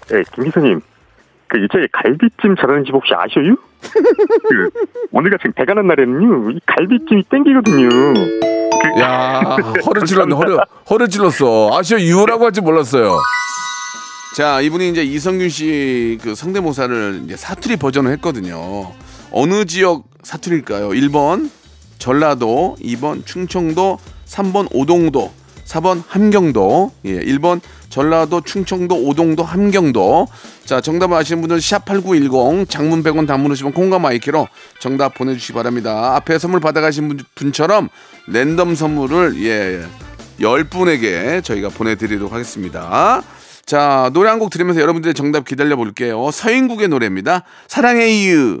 네, 0.08 0.22
김 0.34 0.44
기사님. 0.44 0.80
그 1.48 1.58
이쪽에 1.58 1.86
갈비찜 1.92 2.56
잘하는 2.60 2.84
집 2.84 2.92
혹시 2.94 3.12
아셔요? 3.14 3.54
그 4.48 4.70
오늘 5.12 5.30
같은 5.30 5.52
배가 5.52 5.74
난 5.74 5.86
날에는요, 5.86 6.50
이 6.52 6.60
갈비찜이 6.66 7.24
땡기거든요. 7.30 7.88
그, 8.70 9.00
야 9.00 9.56
허를 9.86 10.04
찔렀네 10.06 10.34
허를. 10.34 10.58
허를 10.90 11.08
찔렀어. 11.08 11.70
아시오 11.78 11.98
유라고 11.98 12.44
할 12.44 12.52
줄 12.52 12.62
몰랐어요. 12.64 13.18
자 14.36 14.60
이분이 14.60 14.90
이제 14.90 15.02
이성균 15.02 15.48
씨 15.48 16.18
그 16.22 16.34
성대모사를 16.34 17.22
이제 17.24 17.36
사투리 17.36 17.76
버전을 17.76 18.12
했거든요. 18.12 18.92
어느 19.32 19.64
지역 19.64 20.04
사투리일까요? 20.22 20.90
1번 20.90 21.50
전라도 21.98 22.76
2번 22.82 23.24
충청도 23.24 23.98
3번 24.26 24.68
오동도 24.72 25.32
4번 25.66 26.02
함경도. 26.08 26.92
예 27.06 27.20
1번 27.20 27.60
전라도 27.88 28.40
충청도 28.40 28.94
오동도 29.04 29.42
함경도. 29.42 30.26
자 30.64 30.80
정답 30.80 31.12
아시는 31.12 31.40
분들 31.42 31.58
샵8910 31.58 32.68
장문 32.68 33.02
100원 33.02 33.26
단문 33.26 33.52
50원 33.52 33.74
콩과 33.74 33.98
마이키로 33.98 34.48
정답 34.80 35.14
보내주시기 35.14 35.52
바랍니다. 35.52 36.16
앞에 36.16 36.38
선물 36.38 36.60
받아가신 36.60 37.08
분, 37.08 37.18
분처럼 37.34 37.88
랜덤 38.28 38.74
선물을 38.74 39.42
예 39.44 39.84
10분에게 40.40 41.42
저희가 41.44 41.68
보내드리도록 41.70 42.32
하겠습니다. 42.32 43.22
자 43.64 44.10
노래 44.12 44.30
한 44.30 44.38
곡 44.38 44.50
들으면서 44.50 44.80
여러분들의 44.80 45.14
정답 45.14 45.44
기다려 45.44 45.76
볼게요. 45.76 46.30
서인국의 46.30 46.88
노래입니다. 46.88 47.42
사랑해 47.68 48.08
U 48.10 48.60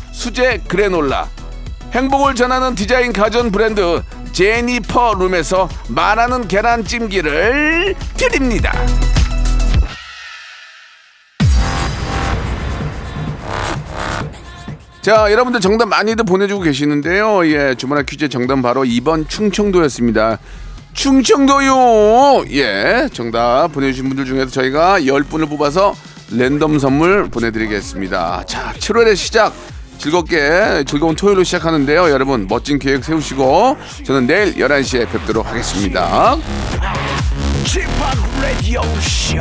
수제 0.11 0.61
그래놀라 0.67 1.27
행복을 1.91 2.35
전하는 2.35 2.75
디자인 2.75 3.11
가전 3.11 3.51
브랜드 3.51 4.01
제니퍼 4.31 5.15
룸에서 5.15 5.67
말하는 5.89 6.47
계란찜기를 6.47 7.95
드립니다. 8.15 8.71
자, 15.01 15.31
여러분들 15.31 15.59
정답 15.59 15.87
많이들 15.87 16.23
보내주고 16.25 16.61
계시는데요. 16.61 17.45
예, 17.47 17.73
주말의 17.75 18.05
퀴즈 18.05 18.29
정답 18.29 18.61
바로 18.61 18.83
2번 18.83 19.27
충청도였습니다. 19.27 20.37
충청도요! 20.93 22.45
예, 22.51 23.09
정답 23.11 23.69
보내주신 23.73 24.07
분들 24.09 24.25
중에서 24.25 24.51
저희가 24.51 24.99
10분을 25.01 25.49
뽑아서 25.49 25.95
랜덤 26.29 26.77
선물 26.77 27.29
보내드리겠습니다. 27.29 28.43
자, 28.45 28.73
7월의 28.77 29.15
시작. 29.15 29.53
즐겁게 30.01 30.83
즐거운 30.87 31.15
토요일로 31.15 31.43
시작하는데요. 31.43 32.09
여러분 32.09 32.47
멋진 32.49 32.79
계획 32.79 33.03
세우시고 33.03 33.77
저는 34.03 34.25
내일 34.25 34.55
11시에 34.55 35.07
뵙도록 35.07 35.45
하겠습니다. 35.45 36.35
지팍 37.65 38.41
라디오 38.41 38.81
쇼 38.99 39.35